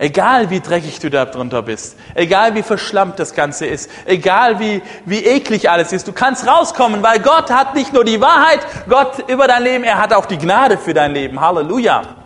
Egal 0.03 0.49
wie 0.49 0.61
dreckig 0.61 0.99
du 0.99 1.11
da 1.11 1.27
drunter 1.27 1.61
bist, 1.61 1.95
egal 2.15 2.55
wie 2.55 2.63
verschlammt 2.63 3.19
das 3.19 3.35
Ganze 3.35 3.67
ist, 3.67 3.91
egal 4.07 4.59
wie, 4.59 4.81
wie 5.05 5.27
eklig 5.27 5.69
alles 5.69 5.93
ist, 5.93 6.09
du 6.09 6.13
kannst 6.15 6.47
rauskommen, 6.47 7.03
weil 7.03 7.21
Gott 7.21 7.51
hat 7.51 7.75
nicht 7.75 7.93
nur 7.93 8.03
die 8.03 8.19
Wahrheit, 8.19 8.67
Gott 8.89 9.29
über 9.29 9.47
dein 9.47 9.63
Leben, 9.63 9.85
er 9.85 9.99
hat 9.99 10.15
auch 10.15 10.25
die 10.25 10.39
Gnade 10.39 10.79
für 10.79 10.95
dein 10.95 11.13
Leben. 11.13 11.39
Halleluja. 11.39 12.17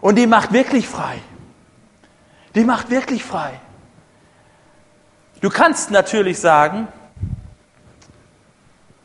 Und 0.00 0.14
die 0.16 0.26
macht 0.26 0.54
wirklich 0.54 0.88
frei. 0.88 1.18
Die 2.54 2.64
macht 2.64 2.88
wirklich 2.88 3.22
frei. 3.22 3.60
Du 5.42 5.50
kannst 5.50 5.90
natürlich 5.90 6.40
sagen, 6.40 6.88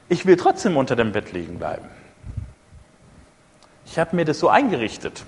ich 0.07 0.25
will 0.25 0.37
trotzdem 0.37 0.77
unter 0.77 0.95
dem 0.95 1.11
Bett 1.11 1.33
liegen 1.33 1.59
bleiben. 1.59 1.89
Ich 3.85 3.99
habe 3.99 4.15
mir 4.15 4.23
das 4.23 4.39
so 4.39 4.47
eingerichtet 4.47 5.25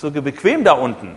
so 0.00 0.10
bequem 0.10 0.64
da 0.64 0.72
unten. 0.72 1.16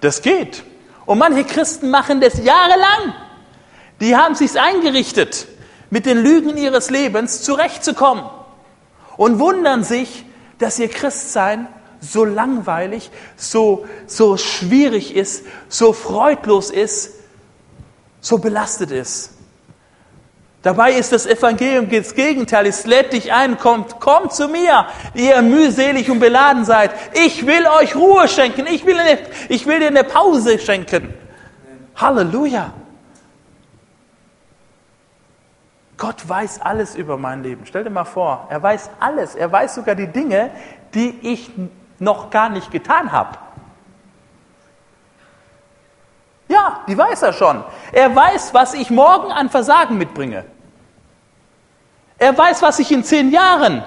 Das 0.00 0.22
geht. 0.22 0.62
Und 1.04 1.18
manche 1.18 1.44
Christen 1.44 1.90
machen 1.90 2.20
das 2.20 2.42
jahrelang. 2.42 3.14
Die 4.00 4.16
haben 4.16 4.34
sich's 4.34 4.56
eingerichtet, 4.56 5.46
mit 5.90 6.06
den 6.06 6.18
Lügen 6.18 6.56
ihres 6.56 6.90
Lebens 6.90 7.42
zurechtzukommen 7.42 8.24
und 9.16 9.38
wundern 9.38 9.84
sich, 9.84 10.24
dass 10.58 10.78
ihr 10.78 10.88
Christsein 10.88 11.66
so 12.00 12.24
langweilig, 12.24 13.10
so, 13.36 13.86
so 14.06 14.36
schwierig 14.36 15.14
ist, 15.14 15.44
so 15.68 15.92
freudlos 15.92 16.70
ist, 16.70 17.14
so 18.20 18.38
belastet 18.38 18.90
ist. 18.90 19.32
Dabei 20.62 20.92
ist 20.92 21.12
das 21.12 21.24
Evangelium 21.24 21.88
das 21.88 22.14
Gegenteil. 22.14 22.66
Es 22.66 22.84
lädt 22.84 23.14
dich 23.14 23.32
ein, 23.32 23.56
kommt, 23.58 23.98
kommt 23.98 24.34
zu 24.34 24.46
mir, 24.46 24.86
ihr 25.14 25.40
mühselig 25.40 26.10
und 26.10 26.20
beladen 26.20 26.66
seid. 26.66 26.90
Ich 27.14 27.46
will 27.46 27.66
euch 27.80 27.96
Ruhe 27.96 28.28
schenken. 28.28 28.66
Ich 28.66 28.84
will, 28.84 28.98
eine, 28.98 29.18
ich 29.48 29.66
will 29.66 29.80
dir 29.80 29.86
eine 29.86 30.04
Pause 30.04 30.58
schenken. 30.58 31.14
Halleluja. 31.96 32.74
Gott 35.96 36.28
weiß 36.28 36.60
alles 36.60 36.94
über 36.94 37.16
mein 37.16 37.42
Leben. 37.42 37.64
Stell 37.64 37.84
dir 37.84 37.90
mal 37.90 38.04
vor, 38.04 38.46
er 38.50 38.62
weiß 38.62 38.90
alles. 39.00 39.34
Er 39.34 39.50
weiß 39.50 39.74
sogar 39.74 39.94
die 39.94 40.06
Dinge, 40.06 40.50
die 40.94 41.18
ich 41.22 41.50
noch 41.98 42.30
gar 42.30 42.50
nicht 42.50 42.70
getan 42.70 43.12
habe. 43.12 43.38
Ja, 46.50 46.80
die 46.88 46.98
weiß 46.98 47.22
er 47.22 47.32
schon. 47.32 47.62
Er 47.92 48.14
weiß, 48.14 48.52
was 48.54 48.74
ich 48.74 48.90
morgen 48.90 49.30
an 49.30 49.50
Versagen 49.50 49.96
mitbringe. 49.98 50.44
Er 52.18 52.36
weiß, 52.36 52.60
was 52.62 52.80
ich 52.80 52.90
in 52.90 53.04
zehn 53.04 53.30
Jahren 53.30 53.84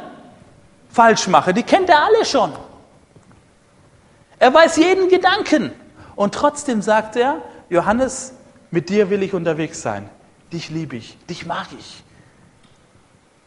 falsch 0.89 1.27
mache. 1.27 1.53
Die 1.53 1.63
kennt 1.63 1.89
er 1.89 2.05
alle 2.05 2.23
schon. 2.23 2.53
Er 4.39 4.53
weiß 4.53 4.77
jeden 4.77 5.09
Gedanken. 5.09 5.73
Und 6.15 6.35
trotzdem 6.35 6.81
sagt 6.81 7.17
er, 7.17 7.41
Johannes, 7.69 8.33
mit 8.71 8.87
dir 8.87 9.09
will 9.09 9.23
ich 9.23 9.33
unterwegs 9.33 9.81
sein. 9.81 10.09
Dich 10.53 10.69
liebe 10.69 10.95
ich, 10.95 11.17
dich 11.27 11.45
mag 11.45 11.67
ich. 11.77 12.01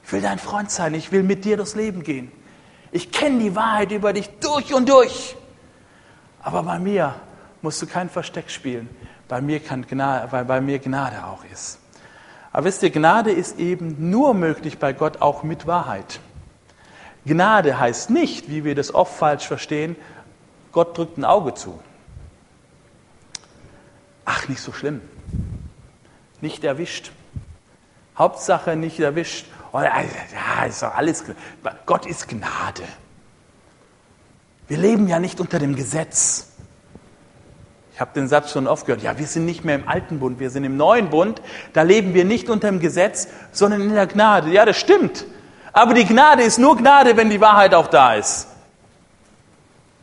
Ich 0.05 0.13
will 0.13 0.21
dein 0.21 0.39
Freund 0.39 0.71
sein, 0.71 0.93
ich 0.93 1.11
will 1.11 1.23
mit 1.23 1.47
dir 1.47 1.57
durchs 1.57 1.75
Leben 1.75 2.03
gehen. 2.03 2.31
Ich 2.93 3.13
kenne 3.13 3.39
die 3.39 3.57
Wahrheit 3.57 3.93
über 3.93 4.13
dich 4.13 4.29
durch 4.41 4.75
und 4.75 4.91
durch. 4.91 5.37
Aber 6.43 6.63
bei 6.65 6.79
mir 6.79 7.15
musst 7.63 7.81
du 7.81 7.87
kein 7.87 8.11
Versteck 8.11 8.51
spielen 8.51 8.91
bei 9.29 9.41
mir 9.41 9.61
Gnade, 9.61 10.31
weil 10.31 10.45
bei 10.45 10.61
mir 10.61 10.79
Gnade 10.79 11.25
auch 11.25 11.45
ist. 11.53 11.79
Aber 12.53 12.65
wisst 12.65 12.83
ihr, 12.83 12.91
Gnade 12.91 13.33
ist 13.33 13.59
eben 13.59 14.11
nur 14.11 14.35
möglich 14.35 14.79
bei 14.79 14.93
Gott 14.93 15.21
auch 15.21 15.43
mit 15.43 15.67
Wahrheit. 15.67 16.21
Gnade 17.27 17.79
heißt 17.79 18.11
nicht, 18.11 18.49
wie 18.49 18.65
wir 18.65 18.75
das 18.75 18.95
oft 18.95 19.15
falsch 19.15 19.47
verstehen, 19.47 19.97
Gott 20.73 20.97
drückt 20.97 21.19
ein 21.19 21.25
Auge 21.25 21.55
zu. 21.55 21.79
Ach, 24.25 24.49
nicht 24.49 24.61
so 24.61 24.73
schlimm. 24.73 25.01
Nicht 26.41 26.65
erwischt. 26.65 27.13
Hauptsache 28.17 28.77
nicht 28.77 29.01
erwischt. 29.01 29.47
Oh, 29.73 29.81
ja, 29.81 30.01
ist 30.67 30.83
doch 30.83 30.95
alles. 30.95 31.25
Gott 31.85 32.07
ist 32.07 32.29
Gnade. 32.29 32.83
Wir 34.69 34.79
leben 34.79 35.09
ja 35.09 35.19
nicht 35.19 35.41
unter 35.41 35.59
dem 35.59 35.77
Gesetz. 35.77 36.56
Ich 37.97 38.01
habe 38.03 38.13
den 38.13 38.29
Satz 38.29 38.53
schon 38.53 38.67
oft 38.67 38.85
gehört. 38.85 39.03
Ja, 39.03 39.19
wir 39.19 39.27
sind 39.27 39.47
nicht 39.47 39.65
mehr 39.65 39.75
im 39.75 39.89
alten 39.89 40.19
Bund, 40.19 40.39
wir 40.39 40.51
sind 40.51 40.65
im 40.65 40.77
neuen 40.77 41.09
Bund. 41.09 41.41
Da 41.73 41.81
leben 41.81 42.13
wir 42.13 42.27
nicht 42.27 42.51
unter 42.51 42.69
dem 42.69 42.79
Gesetz, 42.79 43.27
sondern 43.53 43.81
in 43.81 43.95
der 43.95 44.07
Gnade. 44.07 44.51
Ja, 44.51 44.67
das 44.67 44.77
stimmt. 44.77 45.25
Aber 45.73 45.95
die 45.95 46.05
Gnade 46.05 46.43
ist 46.43 46.59
nur 46.59 46.77
Gnade, 46.77 47.17
wenn 47.17 47.31
die 47.31 47.41
Wahrheit 47.41 47.75
auch 47.75 47.87
da 47.87 48.13
ist. 48.13 48.49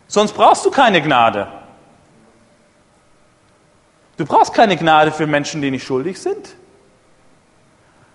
Sonst 0.08 0.34
brauchst 0.34 0.66
du 0.66 0.72
keine 0.72 1.04
Gnade. 1.04 1.48
Du 4.18 4.26
brauchst 4.26 4.56
keine 4.56 4.76
Gnade 4.76 5.12
für 5.12 5.28
Menschen, 5.28 5.62
die 5.62 5.70
nicht 5.70 5.86
schuldig 5.86 6.20
sind. 6.20 6.56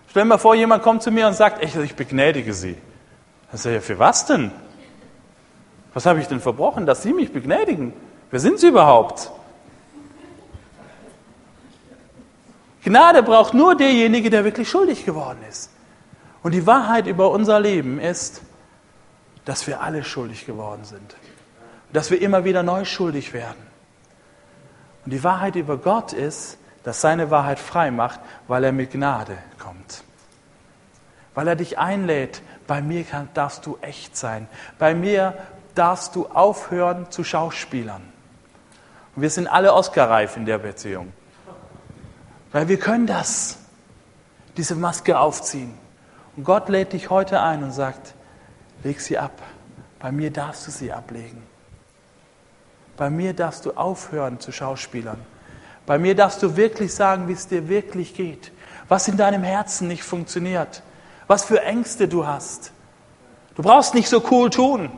Stell 0.09 0.25
dir 0.25 0.29
mal 0.29 0.39
vor, 0.39 0.57
jemand 0.57 0.83
kommt 0.83 1.05
zu 1.05 1.13
mir 1.13 1.29
und 1.29 1.35
sagt, 1.35 1.63
ich, 1.63 1.77
ich 1.77 1.95
begnädige 1.95 2.53
Sie. 2.53 2.77
Das 3.53 3.65
ist 3.65 3.73
ja 3.73 3.81
für 3.81 4.01
was 4.01 4.27
denn? 4.27 4.51
Was 5.95 6.05
habe 6.05 6.19
ich 6.19 6.27
denn 6.27 6.41
verbrochen, 6.41 6.85
dass 6.85 7.05
Sie 7.05 7.13
mich 7.13 7.33
begnädigen? 7.33 7.93
Wer 8.33 8.41
sind 8.41 8.59
Sie 8.59 8.67
überhaupt? 8.67 9.31
Gnade 12.89 13.23
braucht 13.23 13.55
nur 13.55 13.77
derjenige, 13.77 14.31
der 14.31 14.45
wirklich 14.45 14.69
schuldig 14.69 15.05
geworden 15.05 15.41
ist. 15.49 15.71
Und 16.43 16.53
die 16.53 16.67
Wahrheit 16.67 17.07
über 17.07 17.31
unser 17.31 17.61
Leben 17.61 18.01
ist, 18.01 18.41
dass 19.45 19.67
wir 19.67 19.83
alle 19.83 20.05
schuldig 20.05 20.47
geworden 20.47 20.85
sind. 20.85 21.17
Dass 21.93 22.11
wir 22.11 22.23
immer 22.23 22.45
wieder 22.45 22.63
neu 22.63 22.85
schuldig 22.85 23.33
werden. 23.33 23.67
Und 25.05 25.13
die 25.13 25.25
Wahrheit 25.25 25.57
über 25.57 25.77
Gott 25.77 26.13
ist, 26.13 26.59
dass 26.85 27.01
seine 27.01 27.31
Wahrheit 27.31 27.59
frei 27.59 27.91
macht, 27.91 28.21
weil 28.47 28.65
er 28.65 28.73
mit 28.73 28.93
Gnade 28.93 29.37
kommt. 29.59 30.03
Weil 31.35 31.49
er 31.49 31.57
dich 31.57 31.79
einlädt, 31.79 32.43
bei 32.67 32.81
mir 32.81 33.05
darfst 33.35 33.67
du 33.67 33.79
echt 33.81 34.17
sein. 34.17 34.49
Bei 34.79 34.95
mir 34.95 35.35
darfst 35.75 36.15
du 36.17 36.27
aufhören 36.27 37.11
zu 37.11 37.25
Schauspielern. 37.25 38.03
Und 39.15 39.23
wir 39.23 39.31
sind 39.31 39.47
alle 39.47 39.75
Oscar-reif 39.75 40.37
in 40.37 40.47
der 40.47 40.59
Beziehung. 40.59 41.13
Weil 42.53 42.69
wir 42.69 42.79
können 42.79 43.07
das, 43.07 43.59
diese 44.57 44.75
Maske 44.75 45.19
aufziehen. 45.19 45.75
Und 46.37 46.45
Gott 46.45 46.69
lädt 46.69 46.93
dich 46.93 47.11
heute 47.11 47.41
ein 47.41 47.63
und 47.63 47.73
sagt, 47.73 48.15
leg 48.85 49.01
sie 49.01 49.19
ab. 49.19 49.43
Bei 49.99 50.13
mir 50.13 50.31
darfst 50.31 50.67
du 50.67 50.71
sie 50.71 50.93
ablegen. 50.93 51.43
Bei 52.97 53.11
mir 53.11 53.33
darfst 53.33 53.67
du 53.67 53.73
aufhören 53.73 54.41
zu 54.41 54.53
Schauspielern. 54.53 55.19
Bei 55.87 55.99
mir 55.99 56.15
darfst 56.15 56.43
du 56.43 56.57
wirklich 56.57 56.95
sagen, 56.95 57.29
wie 57.29 57.33
es 57.33 57.49
dir 57.49 57.69
wirklich 57.69 58.15
geht. 58.15 58.53
Was 58.89 59.09
in 59.09 59.17
deinem 59.17 59.43
Herzen 59.43 59.89
nicht 59.89 60.03
funktioniert. 60.03 60.83
Was 61.27 61.45
für 61.45 61.63
Ängste 61.63 62.09
du 62.09 62.27
hast. 62.27 62.73
Du 63.55 63.63
brauchst 63.63 63.95
nicht 63.95 64.09
so 64.09 64.23
cool 64.31 64.51
tun. 64.51 64.91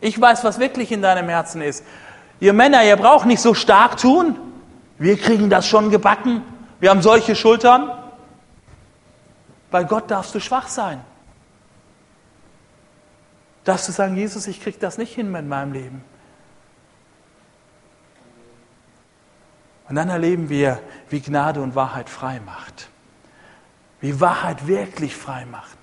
Ich 0.00 0.20
weiß, 0.20 0.44
was 0.44 0.58
wirklich 0.58 0.92
in 0.92 1.02
deinem 1.02 1.28
Herzen 1.28 1.62
ist. 1.62 1.84
Ihr 2.40 2.52
Männer, 2.52 2.84
ihr 2.84 2.96
braucht 2.96 3.26
nicht 3.26 3.40
so 3.40 3.54
stark 3.54 3.96
tun. 3.96 4.36
Wir 4.98 5.18
kriegen 5.18 5.50
das 5.50 5.66
schon 5.66 5.90
gebacken. 5.90 6.42
Wir 6.80 6.90
haben 6.90 7.02
solche 7.02 7.34
Schultern. 7.34 7.90
Bei 9.70 9.84
Gott 9.84 10.10
darfst 10.10 10.34
du 10.34 10.40
schwach 10.40 10.68
sein. 10.68 11.02
Darfst 13.64 13.88
du 13.88 13.92
sagen, 13.92 14.16
Jesus, 14.16 14.46
ich 14.46 14.62
kriege 14.62 14.78
das 14.78 14.96
nicht 14.96 15.14
hin 15.14 15.34
in 15.34 15.48
meinem 15.48 15.72
Leben. 15.72 16.04
Und 19.88 19.96
dann 19.96 20.08
erleben 20.08 20.48
wir, 20.48 20.80
wie 21.10 21.20
Gnade 21.20 21.60
und 21.60 21.74
Wahrheit 21.74 22.08
frei 22.08 22.40
macht. 22.44 22.88
Wie 24.00 24.20
Wahrheit 24.20 24.66
wirklich 24.66 25.16
frei 25.16 25.46
macht. 25.46 25.75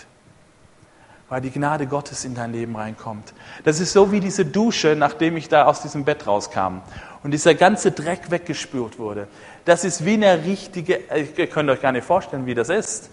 Weil 1.34 1.42
die 1.42 1.50
Gnade 1.50 1.88
Gottes 1.88 2.26
in 2.26 2.36
dein 2.36 2.52
Leben 2.52 2.76
reinkommt. 2.76 3.34
Das 3.64 3.80
ist 3.80 3.92
so 3.92 4.12
wie 4.12 4.20
diese 4.20 4.46
Dusche, 4.46 4.96
nachdem 4.96 5.36
ich 5.36 5.50
da 5.50 5.66
aus 5.66 5.82
diesem 5.82 6.06
Bett 6.06 6.28
rauskam 6.28 6.84
und 7.24 7.32
dieser 7.32 7.56
ganze 7.56 7.92
Dreck 7.92 8.30
weggespült 8.30 9.00
wurde. 9.00 9.28
Das 9.66 9.84
ist 9.84 10.06
wie 10.06 10.14
eine 10.14 10.44
richtige, 10.44 11.00
ihr 11.36 11.48
könnt 11.48 11.72
euch 11.72 11.82
gar 11.82 11.92
nicht 11.92 12.06
vorstellen, 12.06 12.46
wie 12.46 12.54
das 12.54 12.70
ist. 12.70 13.10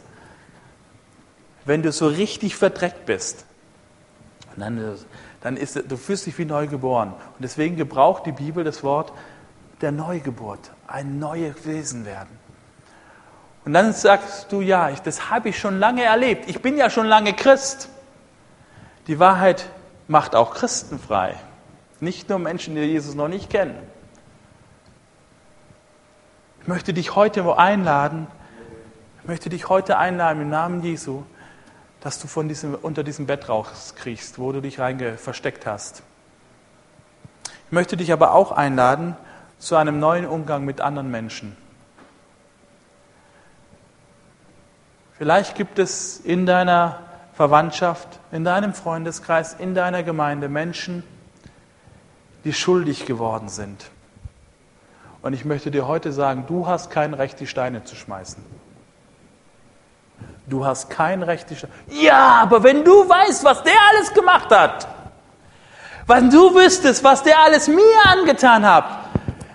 Wenn 1.65 1.83
du 1.83 1.93
so 1.93 2.09
richtig 2.09 2.57
verdreckt 2.57 3.07
bist, 3.07 3.47
dann, 4.55 4.99
dann 5.41 5.57
ist, 5.57 5.83
du 5.89 5.97
fühlst 5.97 6.27
dich 6.27 6.37
wie 6.37 6.45
neu 6.45 6.67
geboren. 6.67 7.15
Und 7.15 7.41
deswegen 7.43 7.77
gebraucht 7.77 8.27
die 8.27 8.33
Bibel 8.33 8.65
das 8.65 8.83
Wort 8.83 9.15
der 9.81 9.93
Neugeburt, 9.93 10.73
ein 10.87 11.19
neues 11.19 11.65
Wesen 11.65 12.05
werden. 12.05 12.39
Und 13.65 13.73
dann 13.73 13.95
sagst 13.95 14.53
du, 14.53 14.61
ja, 14.61 14.91
ich, 14.91 15.01
das 15.01 15.31
habe 15.31 15.49
ich 15.49 15.59
schon 15.59 15.79
lange 15.79 16.03
erlebt. 16.03 16.51
Ich 16.51 16.61
bin 16.61 16.77
ja 16.77 16.91
schon 16.91 17.07
lange 17.07 17.33
Christ. 17.33 17.89
Die 19.07 19.19
Wahrheit 19.19 19.71
macht 20.09 20.35
auch 20.35 20.55
Christen 20.55 20.99
frei. 20.99 21.37
Nicht 22.01 22.29
nur 22.29 22.39
Menschen, 22.39 22.75
die 22.75 22.81
Jesus 22.83 23.15
noch 23.15 23.29
nicht 23.29 23.51
kennen. 23.51 23.77
Ich 26.63 26.69
möchte 26.69 26.93
dich 26.93 27.15
heute 27.15 27.59
einladen, 27.59 28.27
ich 29.23 29.29
möchte 29.29 29.51
dich 29.51 29.69
heute 29.69 29.99
einladen 29.99 30.43
im 30.43 30.51
Namen 30.51 30.83
Jesu, 30.83 31.25
dass 32.01 32.19
du 32.19 32.27
von 32.27 32.49
diesem, 32.49 32.75
unter 32.75 33.03
diesem 33.03 33.27
Bett 33.27 33.49
rauskriegst, 33.49 34.39
wo 34.39 34.53
du 34.53 34.61
dich 34.61 34.79
reinge 34.79 35.19
versteckt 35.19 35.67
hast. 35.67 36.03
Ich 37.67 37.73
möchte 37.73 37.97
dich 37.97 38.13
aber 38.13 38.35
auch 38.35 38.53
einladen, 38.53 39.17
zu 39.59 39.77
einem 39.77 40.01
neuen 40.01 40.27
Umgang 40.27 40.65
mit 40.65 40.81
anderen 40.81 41.11
Menschen. 41.11 41.57
Vielleicht 45.19 45.55
gibt 45.55 45.79
es 45.79 46.19
in 46.19 46.47
deiner 46.47 47.10
Verwandtschaft, 47.41 48.07
in 48.33 48.45
deinem 48.45 48.75
Freundeskreis, 48.75 49.57
in 49.59 49.75
deiner 49.75 50.03
Gemeinde 50.03 50.51
Menschen, 50.51 51.03
die 52.45 52.53
schuldig 52.53 53.07
geworden 53.07 53.49
sind. 53.49 53.87
Und 55.23 55.33
ich 55.33 55.47
möchte 55.47 55.71
dir 55.71 55.89
heute 55.89 56.13
sagen, 56.13 56.45
du 56.47 56.67
hast 56.67 56.91
kein 56.91 57.15
Recht, 57.15 57.41
die 57.41 57.47
Steine 57.47 57.83
zu 57.83 57.97
schmeißen. 57.97 58.45
Du 60.49 60.67
hast 60.67 60.91
kein 60.91 61.23
Recht, 61.23 61.49
die 61.49 61.57
Steine. 61.57 61.73
Ja, 61.89 62.43
aber 62.43 62.63
wenn 62.63 62.85
du 62.85 63.09
weißt, 63.09 63.43
was 63.43 63.63
der 63.63 63.73
alles 63.91 64.13
gemacht 64.13 64.51
hat, 64.51 64.87
wenn 66.07 66.29
du 66.29 66.55
wüsstest, 66.55 67.03
was 67.03 67.23
der 67.23 67.39
alles 67.39 67.69
mir 67.69 68.05
angetan 68.05 68.67
hat, 68.67 68.85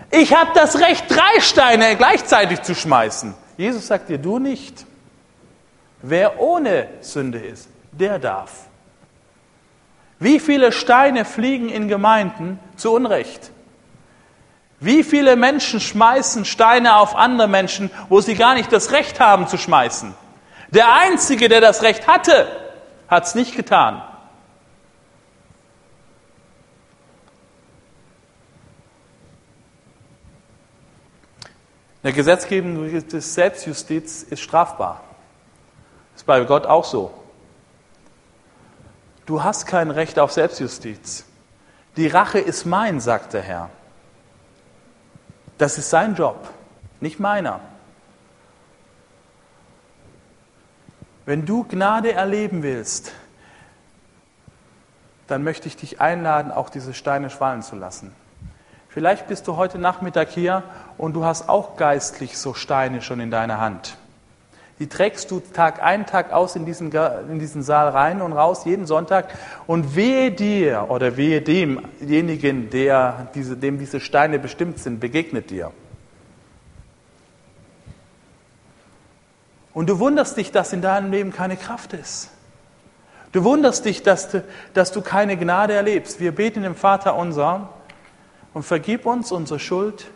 ich 0.09 0.33
habe 0.33 0.49
das 0.55 0.79
Recht, 0.79 1.05
drei 1.07 1.39
Steine 1.39 1.95
gleichzeitig 1.97 2.63
zu 2.63 2.73
schmeißen. 2.73 3.35
Jesus 3.57 3.85
sagt 3.85 4.09
dir, 4.09 4.17
du 4.17 4.39
nicht. 4.39 4.87
Wer 6.01 6.39
ohne 6.39 6.87
Sünde 7.01 7.37
ist, 7.37 7.74
der 7.97 8.19
darf. 8.19 8.67
Wie 10.19 10.39
viele 10.39 10.71
Steine 10.71 11.25
fliegen 11.25 11.69
in 11.69 11.87
Gemeinden 11.87 12.59
zu 12.77 12.93
Unrecht? 12.93 13.51
Wie 14.79 15.03
viele 15.03 15.35
Menschen 15.35 15.79
schmeißen 15.79 16.45
Steine 16.45 16.97
auf 16.97 17.15
andere 17.15 17.47
Menschen, 17.47 17.89
wo 18.09 18.21
sie 18.21 18.35
gar 18.35 18.53
nicht 18.53 18.71
das 18.71 18.91
Recht 18.91 19.19
haben 19.19 19.47
zu 19.47 19.57
schmeißen? 19.57 20.13
Der 20.69 20.93
Einzige, 20.93 21.49
der 21.49 21.61
das 21.61 21.81
Recht 21.81 22.07
hatte, 22.07 22.47
hat 23.07 23.25
es 23.25 23.35
nicht 23.35 23.55
getan. 23.55 24.01
Der 32.03 32.13
Gesetzgebung 32.13 32.87
des 33.07 33.33
Selbstjustiz 33.33 34.21
ist 34.23 34.41
strafbar. 34.41 35.01
Das 36.13 36.21
ist 36.21 36.25
bei 36.25 36.43
Gott 36.43 36.67
auch 36.67 36.83
so. 36.83 37.24
Du 39.25 39.43
hast 39.43 39.65
kein 39.65 39.89
Recht 39.91 40.19
auf 40.19 40.31
Selbstjustiz. 40.31 41.25
Die 41.97 42.07
Rache 42.07 42.39
ist 42.39 42.65
mein, 42.65 42.99
sagt 42.99 43.33
der 43.33 43.41
Herr. 43.41 43.69
Das 45.57 45.77
ist 45.77 45.89
sein 45.89 46.15
Job, 46.15 46.49
nicht 46.99 47.19
meiner. 47.19 47.61
Wenn 51.25 51.45
du 51.45 51.63
Gnade 51.63 52.11
erleben 52.11 52.61
willst, 52.61 53.13
dann 55.27 55.43
möchte 55.43 55.67
ich 55.67 55.75
dich 55.75 56.01
einladen, 56.01 56.51
auch 56.51 56.69
diese 56.69 56.93
Steine 56.93 57.29
fallen 57.31 57.63
zu 57.63 57.75
lassen. 57.75 58.13
Vielleicht 58.89 59.27
bist 59.27 59.47
du 59.47 59.55
heute 59.55 59.79
Nachmittag 59.79 60.29
hier 60.29 60.63
und 60.97 61.13
du 61.13 61.25
hast 61.25 61.49
auch 61.49 61.77
geistlich 61.77 62.37
so 62.37 62.53
Steine 62.53 63.01
schon 63.01 63.19
in 63.19 63.31
deiner 63.31 63.59
Hand. 63.59 63.97
Die 64.79 64.87
trägst 64.87 65.31
du 65.31 65.39
Tag 65.39 65.81
ein, 65.81 66.05
Tag 66.05 66.33
aus 66.33 66.57
in 66.57 66.65
diesen, 66.65 66.91
in 66.91 67.39
diesen 67.39 67.63
Saal 67.63 67.89
rein 67.89 68.21
und 68.21 68.33
raus, 68.33 68.65
jeden 68.65 68.85
Sonntag. 68.85 69.33
Und 69.67 69.95
wehe 69.95 70.31
dir 70.31 70.87
oder 70.89 71.15
wehe 71.15 71.41
demjenigen, 71.41 72.69
der 72.69 73.29
diese, 73.35 73.55
dem 73.55 73.79
diese 73.79 74.01
Steine 74.01 74.37
bestimmt 74.37 74.79
sind, 74.79 74.99
begegnet 74.99 75.49
dir. 75.49 75.71
Und 79.73 79.89
du 79.89 79.99
wunderst 79.99 80.35
dich, 80.37 80.51
dass 80.51 80.73
in 80.73 80.81
deinem 80.81 81.11
Leben 81.11 81.31
keine 81.31 81.55
Kraft 81.55 81.93
ist. 81.93 82.29
Du 83.31 83.43
wunderst 83.43 83.83
dich, 83.83 84.03
dass 84.03 84.29
du, 84.29 84.43
dass 84.73 84.91
du 84.93 85.01
keine 85.01 85.35
Gnade 85.37 85.73
erlebst. 85.73 86.19
Wir 86.19 86.33
beten 86.33 86.63
dem 86.63 86.75
Vater 86.75 87.15
unser 87.15 87.69
und 88.53 88.63
vergib 88.63 89.05
uns 89.05 89.31
unsere 89.33 89.59
Schuld, 89.59 90.07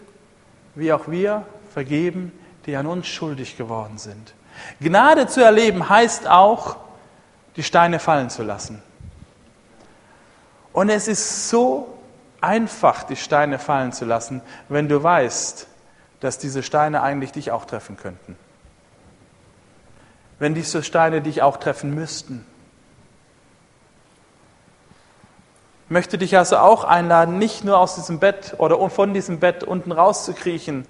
wie 0.76 0.91
auch 0.93 1.10
wir 1.10 1.45
vergeben, 1.74 2.32
die 2.65 2.78
an 2.78 2.88
uns 2.88 3.08
schuldig 3.08 3.58
geworden 3.58 3.98
sind. 3.98 4.34
Gnade 4.80 5.28
zu 5.28 5.43
erleben 5.43 5.89
heißt 5.89 6.28
auch, 6.28 6.78
die 7.56 7.63
Steine 7.63 8.00
fallen 8.00 8.30
zu 8.30 8.43
lassen. 8.43 8.82
Und 10.72 10.89
es 10.89 11.08
ist 11.08 11.50
so 11.50 11.98
einfach, 12.41 13.04
die 13.04 13.15
Steine 13.15 13.60
fallen 13.60 13.91
zu 13.91 14.06
lassen, 14.06 14.41
wenn 14.69 14.88
du 14.88 15.02
weißt, 15.02 15.67
dass 16.19 16.38
diese 16.38 16.63
Steine 16.63 17.02
eigentlich 17.02 17.32
dich 17.32 17.52
auch 17.52 17.65
treffen 17.65 17.98
könnten. 17.98 18.38
Wenn 20.38 20.54
diese 20.54 20.84
Steine 20.84 21.22
dich 21.22 21.41
auch 21.41 21.58
treffen 21.58 21.93
müssten. 21.93 22.45
Ich 25.86 25.91
möchte 25.91 26.17
dich 26.17 26.38
also 26.38 26.58
auch 26.58 26.84
einladen, 26.84 27.39
nicht 27.39 27.63
nur 27.63 27.78
aus 27.80 27.95
diesem 27.95 28.19
Bett 28.19 28.56
oder 28.58 28.89
von 28.89 29.13
diesem 29.13 29.39
Bett 29.39 29.63
unten 29.63 29.91
rauszukriechen 29.91 30.86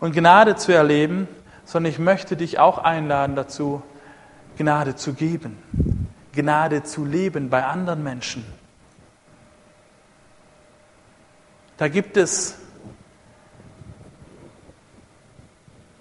und 0.00 0.12
Gnade 0.14 0.56
zu 0.56 0.72
erleben, 0.72 1.26
sondern 1.68 1.92
ich 1.92 1.98
möchte 1.98 2.34
dich 2.34 2.58
auch 2.58 2.78
einladen 2.78 3.36
dazu, 3.36 3.82
Gnade 4.56 4.96
zu 4.96 5.12
geben, 5.12 5.58
Gnade 6.32 6.82
zu 6.82 7.04
leben 7.04 7.50
bei 7.50 7.62
anderen 7.62 8.02
Menschen. 8.02 8.42
Da 11.76 11.88
gibt 11.88 12.16
es 12.16 12.58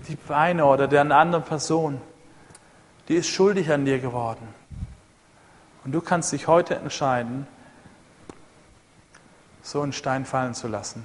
die 0.07 0.17
eine 0.29 0.65
oder 0.65 0.87
der 0.87 1.01
anderen 1.01 1.43
Person, 1.43 1.99
die 3.09 3.15
ist 3.15 3.27
schuldig 3.27 3.69
an 3.69 3.83
dir 3.83 3.99
geworden. 3.99 4.47
Und 5.83 5.91
du 5.91 5.99
kannst 5.99 6.31
dich 6.31 6.47
heute 6.47 6.75
entscheiden, 6.75 7.45
so 9.61 9.81
einen 9.81 9.91
Stein 9.91 10.23
fallen 10.23 10.53
zu 10.53 10.69
lassen. 10.69 11.03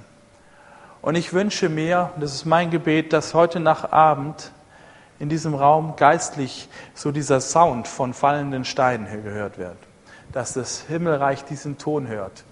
Und 1.03 1.15
ich 1.15 1.33
wünsche 1.33 1.67
mir, 1.67 2.13
das 2.17 2.33
ist 2.33 2.45
mein 2.45 2.71
Gebet, 2.71 3.11
dass 3.11 3.33
heute 3.33 3.59
nach 3.59 3.91
Abend 3.91 4.52
in 5.23 5.29
diesem 5.29 5.55
Raum 5.55 5.95
geistlich 5.95 6.67
so 6.93 7.11
dieser 7.11 7.39
Sound 7.39 7.87
von 7.87 8.13
fallenden 8.13 8.65
Steinen 8.65 9.23
gehört 9.23 9.57
wird. 9.57 9.77
Dass 10.33 10.53
das 10.53 10.81
Himmelreich 10.87 11.45
diesen 11.45 11.77
Ton 11.77 12.07
hört. 12.07 12.43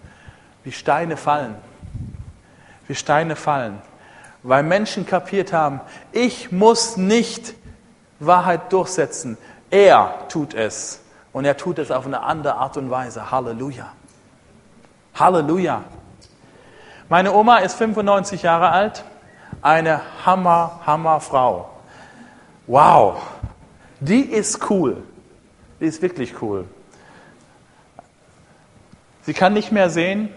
Wie 0.63 0.71
Steine 0.71 1.17
fallen. 1.17 1.55
Wie 2.87 2.95
Steine 2.95 3.35
fallen 3.35 3.81
weil 4.43 4.63
Menschen 4.63 5.05
kapiert 5.05 5.53
haben, 5.53 5.81
ich 6.11 6.51
muss 6.51 6.97
nicht 6.97 7.53
Wahrheit 8.19 8.73
durchsetzen. 8.73 9.37
Er 9.69 10.27
tut 10.29 10.53
es. 10.53 11.01
Und 11.33 11.45
er 11.45 11.57
tut 11.57 11.79
es 11.79 11.91
auf 11.91 12.05
eine 12.05 12.21
andere 12.21 12.55
Art 12.55 12.75
und 12.77 12.89
Weise. 12.89 13.31
Halleluja. 13.31 13.91
Halleluja. 15.15 15.83
Meine 17.07 17.33
Oma 17.33 17.57
ist 17.57 17.75
95 17.75 18.43
Jahre 18.43 18.69
alt. 18.69 19.03
Eine 19.61 20.01
Hammer, 20.25 20.79
Hammer 20.85 21.19
Frau. 21.19 21.70
Wow. 22.67 23.21
Die 23.99 24.21
ist 24.21 24.69
cool. 24.69 25.03
Die 25.79 25.85
ist 25.85 26.01
wirklich 26.01 26.41
cool. 26.41 26.65
Sie 29.23 29.33
kann 29.33 29.53
nicht 29.53 29.71
mehr 29.71 29.89
sehen 29.89 30.29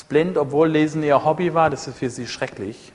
ist 0.00 0.08
blind, 0.08 0.38
obwohl 0.38 0.68
Lesen 0.68 1.02
ihr 1.02 1.24
Hobby 1.24 1.52
war, 1.52 1.68
das 1.68 1.86
ist 1.86 1.98
für 1.98 2.08
sie 2.08 2.26
schrecklich. 2.26 2.92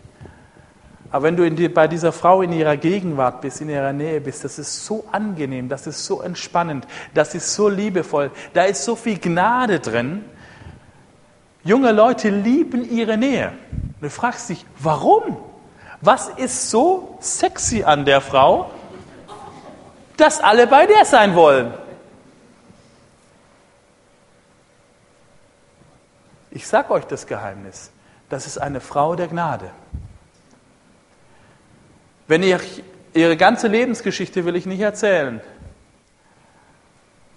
Aber 1.11 1.25
wenn 1.25 1.37
du 1.37 1.49
die, 1.51 1.69
bei 1.69 1.87
dieser 1.87 2.11
Frau 2.11 2.41
in 2.41 2.51
ihrer 2.51 2.77
Gegenwart 2.77 3.41
bist, 3.41 3.61
in 3.61 3.69
ihrer 3.69 3.93
Nähe 3.93 4.19
bist, 4.19 4.43
das 4.43 4.57
ist 4.57 4.85
so 4.85 5.05
angenehm, 5.11 5.69
das 5.69 5.85
ist 5.85 6.03
so 6.03 6.21
entspannend, 6.21 6.87
das 7.13 7.35
ist 7.35 7.53
so 7.53 7.69
liebevoll, 7.69 8.31
da 8.53 8.63
ist 8.63 8.83
so 8.83 8.95
viel 8.95 9.19
Gnade 9.19 9.79
drin. 9.79 10.25
Junge 11.63 11.91
Leute 11.91 12.29
lieben 12.29 12.89
ihre 12.89 13.17
Nähe. 13.17 13.51
Du 14.01 14.09
fragst 14.09 14.49
dich, 14.49 14.65
warum? 14.79 15.37
Was 16.01 16.29
ist 16.29 16.69
so 16.69 17.17
sexy 17.21 17.83
an 17.83 18.05
der 18.05 18.21
Frau, 18.21 18.69
dass 20.17 20.39
alle 20.39 20.67
bei 20.67 20.85
der 20.85 21.05
sein 21.05 21.35
wollen? 21.35 21.73
Ich 26.51 26.67
sage 26.67 26.91
euch 26.91 27.05
das 27.05 27.27
Geheimnis. 27.27 27.91
Das 28.29 28.47
ist 28.47 28.57
eine 28.57 28.79
Frau 28.79 29.15
der 29.15 29.27
Gnade. 29.27 29.71
Wenn 32.27 32.43
ihr 32.43 32.59
ihre 33.13 33.37
ganze 33.37 33.67
Lebensgeschichte 33.67 34.45
will 34.45 34.55
ich 34.55 34.65
nicht 34.65 34.81
erzählen. 34.81 35.41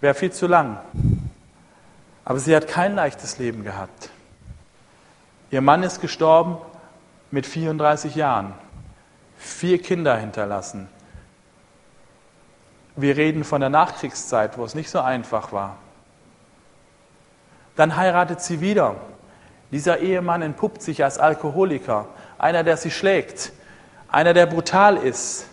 Wäre 0.01 0.15
viel 0.15 0.33
zu 0.33 0.47
lang. 0.47 0.81
Aber 2.25 2.39
sie 2.39 2.55
hat 2.55 2.69
kein 2.69 2.95
leichtes 2.95 3.39
Leben 3.39 3.65
gehabt. 3.65 4.11
Ihr 5.51 5.63
Mann 5.63 5.83
ist 5.83 6.01
gestorben 6.01 6.59
mit 7.31 7.47
34 7.47 8.15
Jahren. 8.15 8.55
Vier 9.39 9.81
Kinder 9.81 10.17
hinterlassen. 10.17 10.89
Wir 12.97 13.17
reden 13.17 13.45
von 13.45 13.61
der 13.61 13.71
Nachkriegszeit, 13.71 14.59
wo 14.59 14.65
es 14.65 14.75
nicht 14.75 14.91
so 14.91 15.01
einfach 15.01 15.53
war. 15.53 15.77
Dann 17.77 17.97
heiratet 17.97 18.41
sie 18.41 18.61
wieder. 18.61 18.97
Dieser 19.71 20.01
Ehemann 20.01 20.43
entpuppt 20.43 20.83
sich 20.83 21.05
als 21.05 21.19
Alkoholiker, 21.19 22.07
einer, 22.39 22.65
der 22.65 22.77
sie 22.77 22.91
schlägt, 22.91 23.53
einer, 24.09 24.33
der 24.35 24.47
brutal 24.47 24.97
ist. 24.97 25.47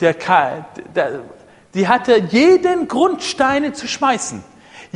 Der, 0.00 0.14
der, 0.94 1.20
die 1.74 1.86
hatte 1.86 2.16
jeden 2.16 2.88
Grund, 2.88 3.22
Steine 3.22 3.72
zu 3.72 3.86
schmeißen. 3.86 4.42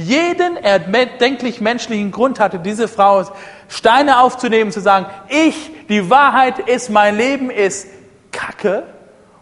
Jeden 0.00 0.56
erdenklich 0.56 1.60
menschlichen 1.60 2.10
Grund 2.10 2.40
hatte 2.40 2.58
diese 2.58 2.88
Frau, 2.88 3.24
Steine 3.68 4.20
aufzunehmen, 4.20 4.72
zu 4.72 4.80
sagen, 4.80 5.06
ich, 5.28 5.70
die 5.88 6.10
Wahrheit 6.10 6.58
ist, 6.58 6.90
mein 6.90 7.16
Leben 7.16 7.50
ist 7.50 7.88
Kacke 8.32 8.84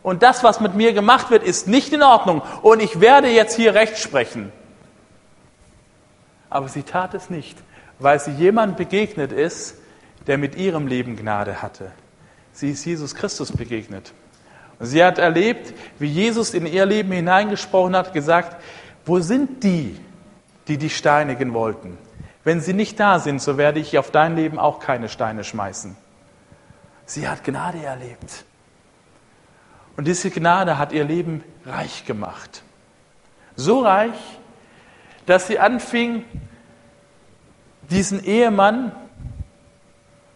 und 0.03 0.23
das, 0.23 0.43
was 0.45 0.61
mit 0.61 0.75
mir 0.75 0.93
gemacht 0.93 1.31
wird, 1.31 1.43
ist 1.43 1.69
nicht 1.69 1.93
in 1.93 2.03
Ordnung 2.03 2.43
und 2.63 2.81
ich 2.81 3.01
werde 3.01 3.29
jetzt 3.29 3.57
hier 3.57 3.75
Recht 3.75 3.99
sprechen. 3.99 4.53
Aber 6.51 6.69
sie 6.69 6.83
tat 6.83 7.15
es 7.15 7.31
nicht, 7.31 7.59
weil 7.99 8.19
sie 8.21 8.33
jemand 8.33 8.77
begegnet 8.77 9.33
ist, 9.33 9.77
der 10.27 10.39
mit 10.39 10.57
ihrem 10.57 10.87
Leben 10.87 11.17
Gnade 11.17 11.63
hatte. 11.63 11.91
Sie 12.53 12.71
ist 12.71 12.85
Jesus 12.85 13.15
Christus 13.15 13.53
begegnet. 13.53 14.13
Und 14.79 14.87
sie 14.87 15.03
hat 15.03 15.19
erlebt, 15.19 15.75
wie 15.99 16.07
Jesus 16.07 16.55
in 16.55 16.67
ihr 16.67 16.87
Leben 16.87 17.13
hineingesprochen 17.13 17.97
hat, 17.97 18.13
gesagt, 18.13 18.63
wo 19.05 19.21
sind 19.21 19.63
die, 19.65 19.99
die 20.69 20.79
dich 20.79 20.97
steinigen 20.97 21.55
wollten? 21.55 21.99
Wenn 22.45 22.61
sie 22.61 22.73
nicht 22.73 23.01
da 23.01 23.19
sind, 23.19 23.43
so 23.43 23.59
werde 23.59 23.81
ich 23.81 23.99
auf 23.99 24.11
dein 24.11 24.37
Leben 24.37 24.59
auch 24.59 24.81
keine 24.81 25.09
Steine 25.09 25.45
schmeißen. 25.45 25.97
Sie 27.05 27.29
hat 27.29 27.45
Gnade 27.45 27.83
erlebt. 27.83 28.45
Und 29.97 30.07
diese 30.07 30.31
Gnade 30.31 30.79
hat 30.79 30.93
ihr 30.93 31.05
Leben 31.05 31.43
reich 31.67 32.05
gemacht. 32.05 32.63
So 33.57 33.81
reich, 33.81 34.39
dass 35.27 35.47
sie 35.49 35.59
anfing, 35.59 36.25
diesen 37.91 38.23
Ehemann, 38.23 38.93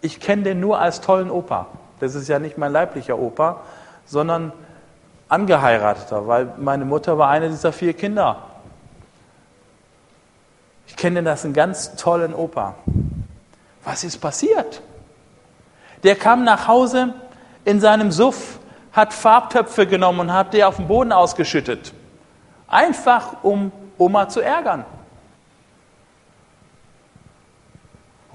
ich 0.00 0.18
kenne 0.18 0.42
den 0.42 0.60
nur 0.60 0.80
als 0.80 1.00
tollen 1.00 1.30
Opa. 1.30 1.68
Das 2.00 2.14
ist 2.14 2.28
ja 2.28 2.38
nicht 2.38 2.58
mein 2.58 2.72
leiblicher 2.72 3.18
Opa, 3.18 3.60
sondern 4.04 4.52
angeheirateter, 5.28 6.26
weil 6.26 6.52
meine 6.58 6.84
Mutter 6.84 7.16
war 7.16 7.30
eine 7.30 7.48
dieser 7.48 7.72
vier 7.72 7.94
Kinder. 7.94 8.51
Ich 10.92 10.96
kenne 10.96 11.20
den 11.20 11.26
als 11.26 11.42
einen 11.46 11.54
ganz 11.54 11.96
tollen 11.96 12.34
Opa. 12.34 12.74
Was 13.82 14.04
ist 14.04 14.18
passiert? 14.18 14.82
Der 16.02 16.16
kam 16.16 16.44
nach 16.44 16.68
Hause 16.68 17.14
in 17.64 17.80
seinem 17.80 18.12
Suff, 18.12 18.58
hat 18.92 19.14
Farbtöpfe 19.14 19.86
genommen 19.86 20.20
und 20.20 20.32
hat 20.34 20.52
die 20.52 20.62
auf 20.62 20.76
den 20.76 20.88
Boden 20.88 21.10
ausgeschüttet. 21.10 21.94
Einfach 22.68 23.42
um 23.42 23.72
Oma 23.96 24.28
zu 24.28 24.42
ärgern. 24.42 24.84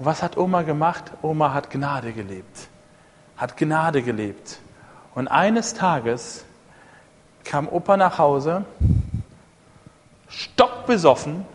Und 0.00 0.04
was 0.04 0.20
hat 0.20 0.36
Oma 0.36 0.62
gemacht? 0.62 1.12
Oma 1.22 1.54
hat 1.54 1.70
Gnade 1.70 2.12
gelebt. 2.12 2.68
Hat 3.36 3.56
Gnade 3.56 4.02
gelebt. 4.02 4.58
Und 5.14 5.28
eines 5.28 5.74
Tages 5.74 6.44
kam 7.44 7.68
Opa 7.68 7.96
nach 7.96 8.18
Hause, 8.18 8.64
stockbesoffen, 10.28 11.46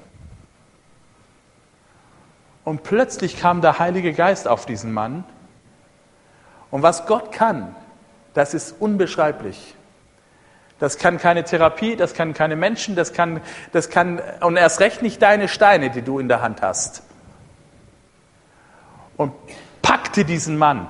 und 2.63 2.83
plötzlich 2.83 3.39
kam 3.39 3.61
der 3.61 3.79
Heilige 3.79 4.13
Geist 4.13 4.47
auf 4.47 4.65
diesen 4.65 4.93
Mann. 4.93 5.23
Und 6.71 6.81
was 6.81 7.05
Gott 7.05 7.31
kann, 7.31 7.75
das 8.33 8.53
ist 8.53 8.75
unbeschreiblich. 8.79 9.75
Das 10.79 10.97
kann 10.97 11.17
keine 11.17 11.43
Therapie, 11.43 11.95
das 11.95 12.13
kann 12.13 12.33
keine 12.33 12.55
Menschen, 12.55 12.95
das 12.95 13.13
kann, 13.13 13.41
das 13.71 13.89
kann, 13.89 14.21
und 14.41 14.57
erst 14.57 14.79
recht 14.79 15.01
nicht 15.01 15.21
deine 15.21 15.47
Steine, 15.47 15.91
die 15.91 16.01
du 16.01 16.19
in 16.19 16.27
der 16.27 16.41
Hand 16.41 16.61
hast. 16.61 17.03
Und 19.17 19.33
packte 19.81 20.25
diesen 20.25 20.57
Mann. 20.57 20.87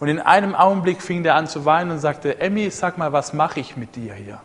Und 0.00 0.08
in 0.08 0.18
einem 0.18 0.54
Augenblick 0.56 1.00
fing 1.00 1.22
der 1.22 1.36
an 1.36 1.46
zu 1.46 1.64
weinen 1.64 1.92
und 1.92 2.00
sagte, 2.00 2.40
Emmy, 2.40 2.70
sag 2.70 2.98
mal, 2.98 3.12
was 3.12 3.32
mache 3.32 3.60
ich 3.60 3.76
mit 3.76 3.94
dir 3.94 4.14
hier? 4.14 4.40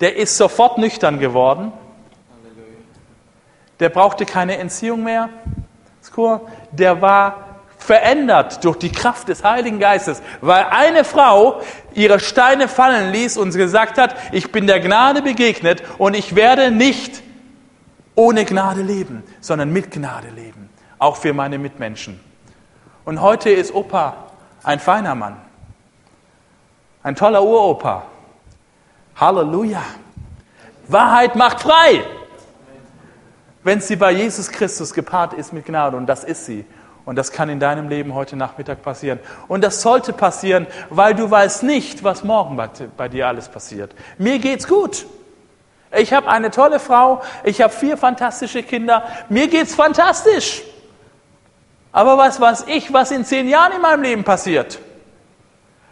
Der 0.00 0.16
ist 0.16 0.36
sofort 0.36 0.78
nüchtern 0.78 1.20
geworden. 1.20 1.72
Der 3.82 3.88
brauchte 3.88 4.26
keine 4.26 4.58
Entziehung 4.58 5.02
mehr. 5.02 5.28
Der 6.70 7.02
war 7.02 7.58
verändert 7.76 8.64
durch 8.64 8.76
die 8.78 8.92
Kraft 8.92 9.26
des 9.26 9.42
Heiligen 9.42 9.80
Geistes, 9.80 10.22
weil 10.40 10.66
eine 10.70 11.02
Frau 11.02 11.60
ihre 11.92 12.20
Steine 12.20 12.68
fallen 12.68 13.10
ließ 13.10 13.36
und 13.38 13.52
gesagt 13.52 13.98
hat, 13.98 14.14
ich 14.30 14.52
bin 14.52 14.68
der 14.68 14.78
Gnade 14.78 15.20
begegnet 15.20 15.82
und 15.98 16.14
ich 16.14 16.36
werde 16.36 16.70
nicht 16.70 17.24
ohne 18.14 18.44
Gnade 18.44 18.82
leben, 18.82 19.24
sondern 19.40 19.72
mit 19.72 19.90
Gnade 19.90 20.28
leben, 20.28 20.70
auch 21.00 21.16
für 21.16 21.32
meine 21.32 21.58
Mitmenschen. 21.58 22.20
Und 23.04 23.20
heute 23.20 23.50
ist 23.50 23.74
Opa 23.74 24.14
ein 24.62 24.78
feiner 24.78 25.16
Mann, 25.16 25.38
ein 27.02 27.16
toller 27.16 27.42
Uropa. 27.42 28.04
Halleluja. 29.16 29.82
Wahrheit 30.86 31.34
macht 31.34 31.62
frei, 31.62 32.04
wenn 33.64 33.80
sie 33.80 33.96
bei 33.96 34.12
Jesus 34.12 34.50
Christus 34.50 34.92
gepaart 34.92 35.34
ist 35.34 35.52
mit 35.52 35.66
Gnade 35.66 35.96
und 35.96 36.06
das 36.06 36.24
ist 36.24 36.46
sie. 36.46 36.64
Und 37.04 37.16
das 37.16 37.32
kann 37.32 37.48
in 37.48 37.58
deinem 37.58 37.88
Leben 37.88 38.14
heute 38.14 38.36
Nachmittag 38.36 38.82
passieren. 38.82 39.18
Und 39.48 39.64
das 39.64 39.82
sollte 39.82 40.12
passieren, 40.12 40.66
weil 40.88 41.14
du 41.14 41.28
weißt 41.28 41.64
nicht, 41.64 42.04
was 42.04 42.22
morgen 42.22 42.60
bei, 42.96 43.08
dir 43.08 43.26
alles 43.26 43.48
passiert. 43.48 43.92
Mir 44.18 44.38
geht's 44.38 44.68
gut. 44.68 45.06
Ich 45.96 46.12
habe 46.12 46.28
eine 46.28 46.50
tolle 46.50 46.78
Frau, 46.78 47.22
ich 47.44 47.60
habe 47.60 47.72
vier 47.72 47.96
fantastische 47.96 48.62
Kinder, 48.62 49.04
mir 49.28 49.48
geht's 49.48 49.74
fantastisch. 49.74 50.62
Aber 51.90 52.16
was 52.16 52.40
weiß 52.40 52.64
ich, 52.68 52.92
was 52.92 53.10
in 53.10 53.24
zehn 53.24 53.48
Jahren 53.48 53.72
in 53.72 53.82
meinem 53.82 54.02
Leben 54.02 54.24
passiert? 54.24 54.78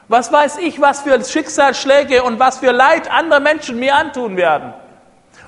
Was 0.08 0.32
weiß 0.32 0.58
ich, 0.58 0.80
was 0.80 1.02
für 1.02 1.22
Schicksalsschläge 1.22 2.22
und 2.22 2.38
was 2.38 2.58
für 2.58 2.72
Leid 2.72 3.10
andere 3.10 3.40
Menschen 3.40 3.78
mir 3.78 3.94
antun 3.94 4.36
werden? 4.36 4.72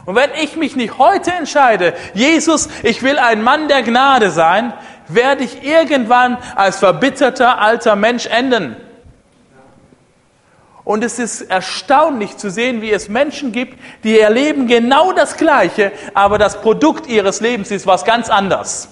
Und 0.04 0.16
wenn 0.16 0.30
ich 0.42 0.56
mich 0.56 0.74
nicht 0.74 0.98
heute 0.98 1.32
entscheide, 1.32 1.94
Jesus, 2.14 2.68
ich 2.82 3.02
will 3.02 3.18
ein 3.18 3.42
Mann 3.42 3.68
der 3.68 3.82
Gnade 3.82 4.30
sein, 4.30 4.72
werde 5.08 5.44
ich 5.44 5.62
irgendwann 5.62 6.38
als 6.56 6.78
verbitterter 6.78 7.60
alter 7.60 7.96
Mensch 7.96 8.26
enden. 8.26 8.76
Und 10.84 11.04
es 11.04 11.20
ist 11.20 11.42
erstaunlich 11.42 12.36
zu 12.36 12.50
sehen, 12.50 12.82
wie 12.82 12.90
es 12.90 13.08
Menschen 13.08 13.52
gibt, 13.52 13.78
die 14.02 14.18
erleben 14.18 14.66
genau 14.66 15.12
das 15.12 15.36
Gleiche, 15.36 15.92
aber 16.12 16.38
das 16.38 16.60
Produkt 16.60 17.06
ihres 17.06 17.40
Lebens 17.40 17.70
ist 17.70 17.86
was 17.86 18.04
ganz 18.04 18.28
anderes. 18.28 18.88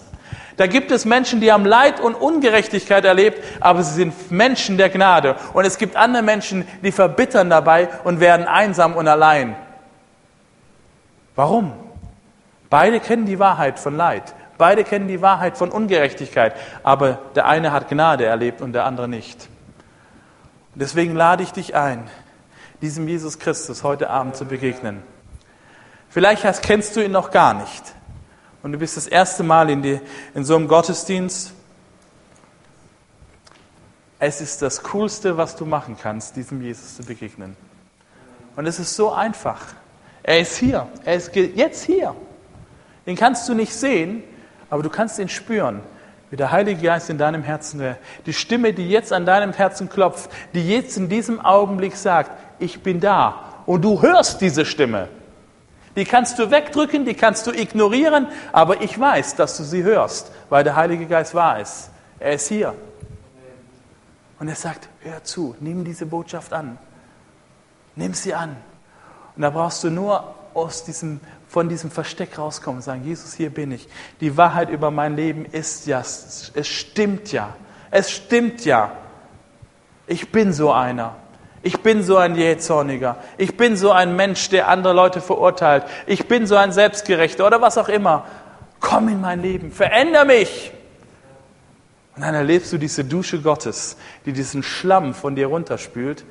Da 0.56 0.66
gibt 0.66 0.92
es 0.92 1.04
Menschen, 1.04 1.40
die 1.40 1.50
haben 1.50 1.64
Leid 1.64 2.00
und 2.00 2.14
Ungerechtigkeit 2.14 3.04
erlebt, 3.04 3.42
aber 3.60 3.82
sie 3.82 3.94
sind 3.94 4.30
Menschen 4.30 4.76
der 4.76 4.90
Gnade. 4.90 5.36
Und 5.54 5.64
es 5.64 5.78
gibt 5.78 5.96
andere 5.96 6.22
Menschen, 6.22 6.68
die 6.82 6.92
verbittern 6.92 7.50
dabei 7.50 7.88
und 8.04 8.20
werden 8.20 8.46
einsam 8.46 8.94
und 8.94 9.08
allein. 9.08 9.56
Warum? 11.40 11.72
Beide 12.68 13.00
kennen 13.00 13.24
die 13.24 13.38
Wahrheit 13.38 13.78
von 13.78 13.96
Leid. 13.96 14.34
Beide 14.58 14.84
kennen 14.84 15.08
die 15.08 15.22
Wahrheit 15.22 15.56
von 15.56 15.70
Ungerechtigkeit. 15.70 16.54
Aber 16.82 17.14
der 17.34 17.46
eine 17.46 17.72
hat 17.72 17.88
Gnade 17.88 18.26
erlebt 18.26 18.60
und 18.60 18.74
der 18.74 18.84
andere 18.84 19.08
nicht. 19.08 19.48
Deswegen 20.74 21.14
lade 21.14 21.42
ich 21.42 21.52
dich 21.52 21.74
ein, 21.74 22.10
diesem 22.82 23.08
Jesus 23.08 23.38
Christus 23.38 23.84
heute 23.84 24.10
Abend 24.10 24.36
zu 24.36 24.44
begegnen. 24.44 25.02
Vielleicht 26.10 26.44
hast, 26.44 26.62
kennst 26.62 26.94
du 26.94 27.02
ihn 27.02 27.12
noch 27.12 27.30
gar 27.30 27.54
nicht 27.54 27.84
und 28.62 28.72
du 28.72 28.78
bist 28.78 28.98
das 28.98 29.06
erste 29.06 29.42
Mal 29.42 29.70
in, 29.70 29.80
die, 29.80 29.98
in 30.34 30.44
so 30.44 30.56
einem 30.56 30.68
Gottesdienst. 30.68 31.54
Es 34.18 34.42
ist 34.42 34.60
das 34.60 34.82
Coolste, 34.82 35.38
was 35.38 35.56
du 35.56 35.64
machen 35.64 35.96
kannst, 35.98 36.36
diesem 36.36 36.60
Jesus 36.60 36.96
zu 36.96 37.02
begegnen. 37.02 37.56
Und 38.56 38.66
es 38.66 38.78
ist 38.78 38.94
so 38.94 39.10
einfach. 39.10 39.79
Er 40.22 40.40
ist 40.40 40.56
hier. 40.56 40.86
Er 41.04 41.14
ist 41.14 41.34
jetzt 41.34 41.84
hier. 41.84 42.14
Den 43.06 43.16
kannst 43.16 43.48
du 43.48 43.54
nicht 43.54 43.74
sehen, 43.74 44.22
aber 44.68 44.82
du 44.82 44.90
kannst 44.90 45.18
ihn 45.18 45.28
spüren 45.28 45.80
wie 46.30 46.36
der 46.36 46.52
Heilige 46.52 46.82
Geist 46.82 47.10
in 47.10 47.18
deinem 47.18 47.42
Herzen 47.42 47.80
wäre. 47.80 47.96
Die 48.24 48.32
Stimme, 48.32 48.72
die 48.72 48.88
jetzt 48.88 49.12
an 49.12 49.26
deinem 49.26 49.52
Herzen 49.52 49.88
klopft, 49.88 50.30
die 50.54 50.68
jetzt 50.68 50.96
in 50.96 51.08
diesem 51.08 51.40
Augenblick 51.40 51.96
sagt, 51.96 52.30
ich 52.60 52.82
bin 52.82 53.00
da. 53.00 53.62
Und 53.66 53.82
du 53.82 54.00
hörst 54.00 54.40
diese 54.40 54.64
Stimme. 54.64 55.08
Die 55.96 56.04
kannst 56.04 56.38
du 56.38 56.52
wegdrücken, 56.52 57.04
die 57.04 57.14
kannst 57.14 57.48
du 57.48 57.50
ignorieren, 57.50 58.28
aber 58.52 58.80
ich 58.80 58.98
weiß, 58.98 59.34
dass 59.34 59.56
du 59.56 59.64
sie 59.64 59.82
hörst, 59.82 60.30
weil 60.48 60.62
der 60.62 60.76
Heilige 60.76 61.06
Geist 61.06 61.34
wahr 61.34 61.60
ist. 61.60 61.90
Er 62.20 62.34
ist 62.34 62.46
hier. 62.46 62.74
Und 64.38 64.48
er 64.48 64.54
sagt, 64.54 64.88
hör 65.00 65.22
zu, 65.24 65.56
nimm 65.58 65.84
diese 65.84 66.06
Botschaft 66.06 66.52
an. 66.52 66.78
Nimm 67.96 68.14
sie 68.14 68.34
an. 68.34 68.56
Und 69.36 69.42
da 69.42 69.50
brauchst 69.50 69.84
du 69.84 69.90
nur 69.90 70.34
aus 70.54 70.84
diesem 70.84 71.20
von 71.50 71.68
diesem 71.68 71.90
Versteck 71.90 72.38
rauskommen 72.38 72.78
und 72.78 72.82
sagen, 72.82 73.02
Jesus, 73.04 73.34
hier 73.34 73.50
bin 73.50 73.72
ich. 73.72 73.88
Die 74.20 74.36
Wahrheit 74.36 74.70
über 74.70 74.92
mein 74.92 75.16
Leben 75.16 75.44
ist 75.44 75.88
ja, 75.88 75.98
es 75.98 76.52
stimmt 76.62 77.32
ja. 77.32 77.54
Es 77.90 78.12
stimmt 78.12 78.64
ja. 78.64 78.92
Ich 80.06 80.30
bin 80.30 80.52
so 80.52 80.72
einer. 80.72 81.16
Ich 81.62 81.80
bin 81.82 82.04
so 82.04 82.18
ein 82.18 82.36
Jähzorniger. 82.36 83.16
Ich 83.36 83.56
bin 83.56 83.76
so 83.76 83.90
ein 83.90 84.14
Mensch, 84.14 84.48
der 84.48 84.68
andere 84.68 84.92
Leute 84.92 85.20
verurteilt. 85.20 85.84
Ich 86.06 86.28
bin 86.28 86.46
so 86.46 86.54
ein 86.54 86.70
Selbstgerechter 86.70 87.44
oder 87.44 87.60
was 87.60 87.76
auch 87.78 87.88
immer. 87.88 88.26
Komm 88.78 89.08
in 89.08 89.20
mein 89.20 89.42
Leben, 89.42 89.72
veränder 89.72 90.24
mich. 90.24 90.72
Und 92.14 92.22
dann 92.22 92.34
erlebst 92.34 92.72
du 92.72 92.78
diese 92.78 93.04
Dusche 93.04 93.42
Gottes, 93.42 93.96
die 94.24 94.32
diesen 94.32 94.62
Schlamm 94.62 95.14
von 95.14 95.34
dir 95.34 95.48
runterspült. 95.48 96.24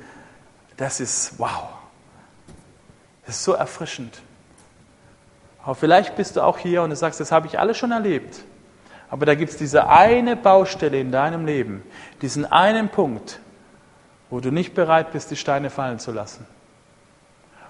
Das 0.78 0.98
ist 0.98 1.38
wow. 1.38 1.79
Das 3.30 3.36
ist 3.36 3.44
so 3.44 3.52
erfrischend. 3.52 4.22
Aber 5.62 5.76
vielleicht 5.76 6.16
bist 6.16 6.34
du 6.34 6.40
auch 6.40 6.58
hier 6.58 6.82
und 6.82 6.90
du 6.90 6.96
sagst, 6.96 7.20
das 7.20 7.30
habe 7.30 7.46
ich 7.46 7.60
alles 7.60 7.76
schon 7.76 7.92
erlebt. 7.92 8.42
Aber 9.08 9.24
da 9.24 9.36
gibt 9.36 9.52
es 9.52 9.56
diese 9.56 9.88
eine 9.88 10.34
Baustelle 10.34 10.98
in 10.98 11.12
deinem 11.12 11.46
Leben, 11.46 11.84
diesen 12.22 12.44
einen 12.44 12.88
Punkt, 12.88 13.38
wo 14.30 14.40
du 14.40 14.50
nicht 14.50 14.74
bereit 14.74 15.12
bist, 15.12 15.30
die 15.30 15.36
Steine 15.36 15.70
fallen 15.70 16.00
zu 16.00 16.10
lassen. 16.10 16.44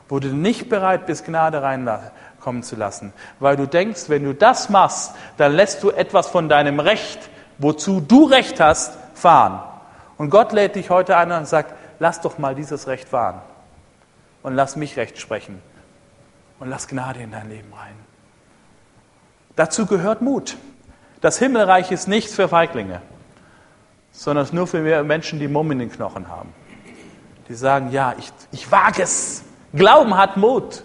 Wo 0.09 0.19
du 0.19 0.29
nicht 0.29 0.71
bereit 0.71 1.05
bist, 1.05 1.27
Gnade 1.27 1.61
reinkommen 1.61 2.63
zu 2.63 2.75
lassen. 2.75 3.13
Weil 3.39 3.59
du 3.59 3.67
denkst, 3.67 4.05
wenn 4.09 4.25
du 4.25 4.33
das 4.33 4.71
machst, 4.71 5.13
dann 5.37 5.53
lässt 5.53 5.83
du 5.83 5.91
etwas 5.91 6.29
von 6.29 6.49
deinem 6.49 6.81
Recht, 6.81 7.29
wozu 7.59 8.01
du 8.01 8.25
Recht 8.25 8.61
hast, 8.61 8.97
fahren. 9.13 9.61
Und 10.17 10.31
Gott 10.31 10.53
lädt 10.53 10.77
dich 10.77 10.89
heute 10.89 11.19
ein 11.19 11.31
und 11.31 11.47
sagt, 11.47 11.75
lass 11.99 12.23
doch 12.23 12.39
mal 12.39 12.55
dieses 12.55 12.87
Recht 12.87 13.11
fahren. 13.11 13.43
Und 14.43 14.55
lass 14.55 14.77
mich 14.77 14.97
Recht 14.97 15.19
sprechen 15.19 15.61
und 16.61 16.69
lass 16.69 16.89
Gnade 16.89 17.21
in 17.21 17.33
dein 17.33 17.49
Leben 17.49 17.73
rein. 17.73 17.95
Dazu 19.57 19.87
gehört 19.87 20.23
Mut. 20.23 20.57
Das 21.21 21.39
Himmelreich 21.39 21.91
ist 21.91 22.09
nichts 22.09 22.35
für 22.35 22.49
Feiglinge, 22.49 23.03
sondern 24.13 24.47
nur 24.53 24.67
für 24.67 25.03
Menschen, 25.05 25.39
die 25.39 25.49
Mumm 25.49 25.71
in 25.73 25.81
den 25.81 25.93
Knochen 25.93 26.29
haben. 26.29 26.55
Die 27.49 27.55
sagen, 27.55 27.91
ja, 27.91 28.15
ich, 28.19 28.33
ich 28.53 28.71
wage 28.71 29.03
es. 29.03 29.43
Glauben 29.75 30.17
hat 30.17 30.37
Mut. 30.37 30.83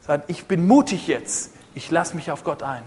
Sagen, 0.00 0.22
ich 0.26 0.46
bin 0.46 0.66
mutig 0.66 1.06
jetzt. 1.06 1.52
Ich 1.74 1.90
lasse 1.90 2.16
mich 2.16 2.30
auf 2.30 2.42
Gott 2.42 2.62
ein. 2.62 2.82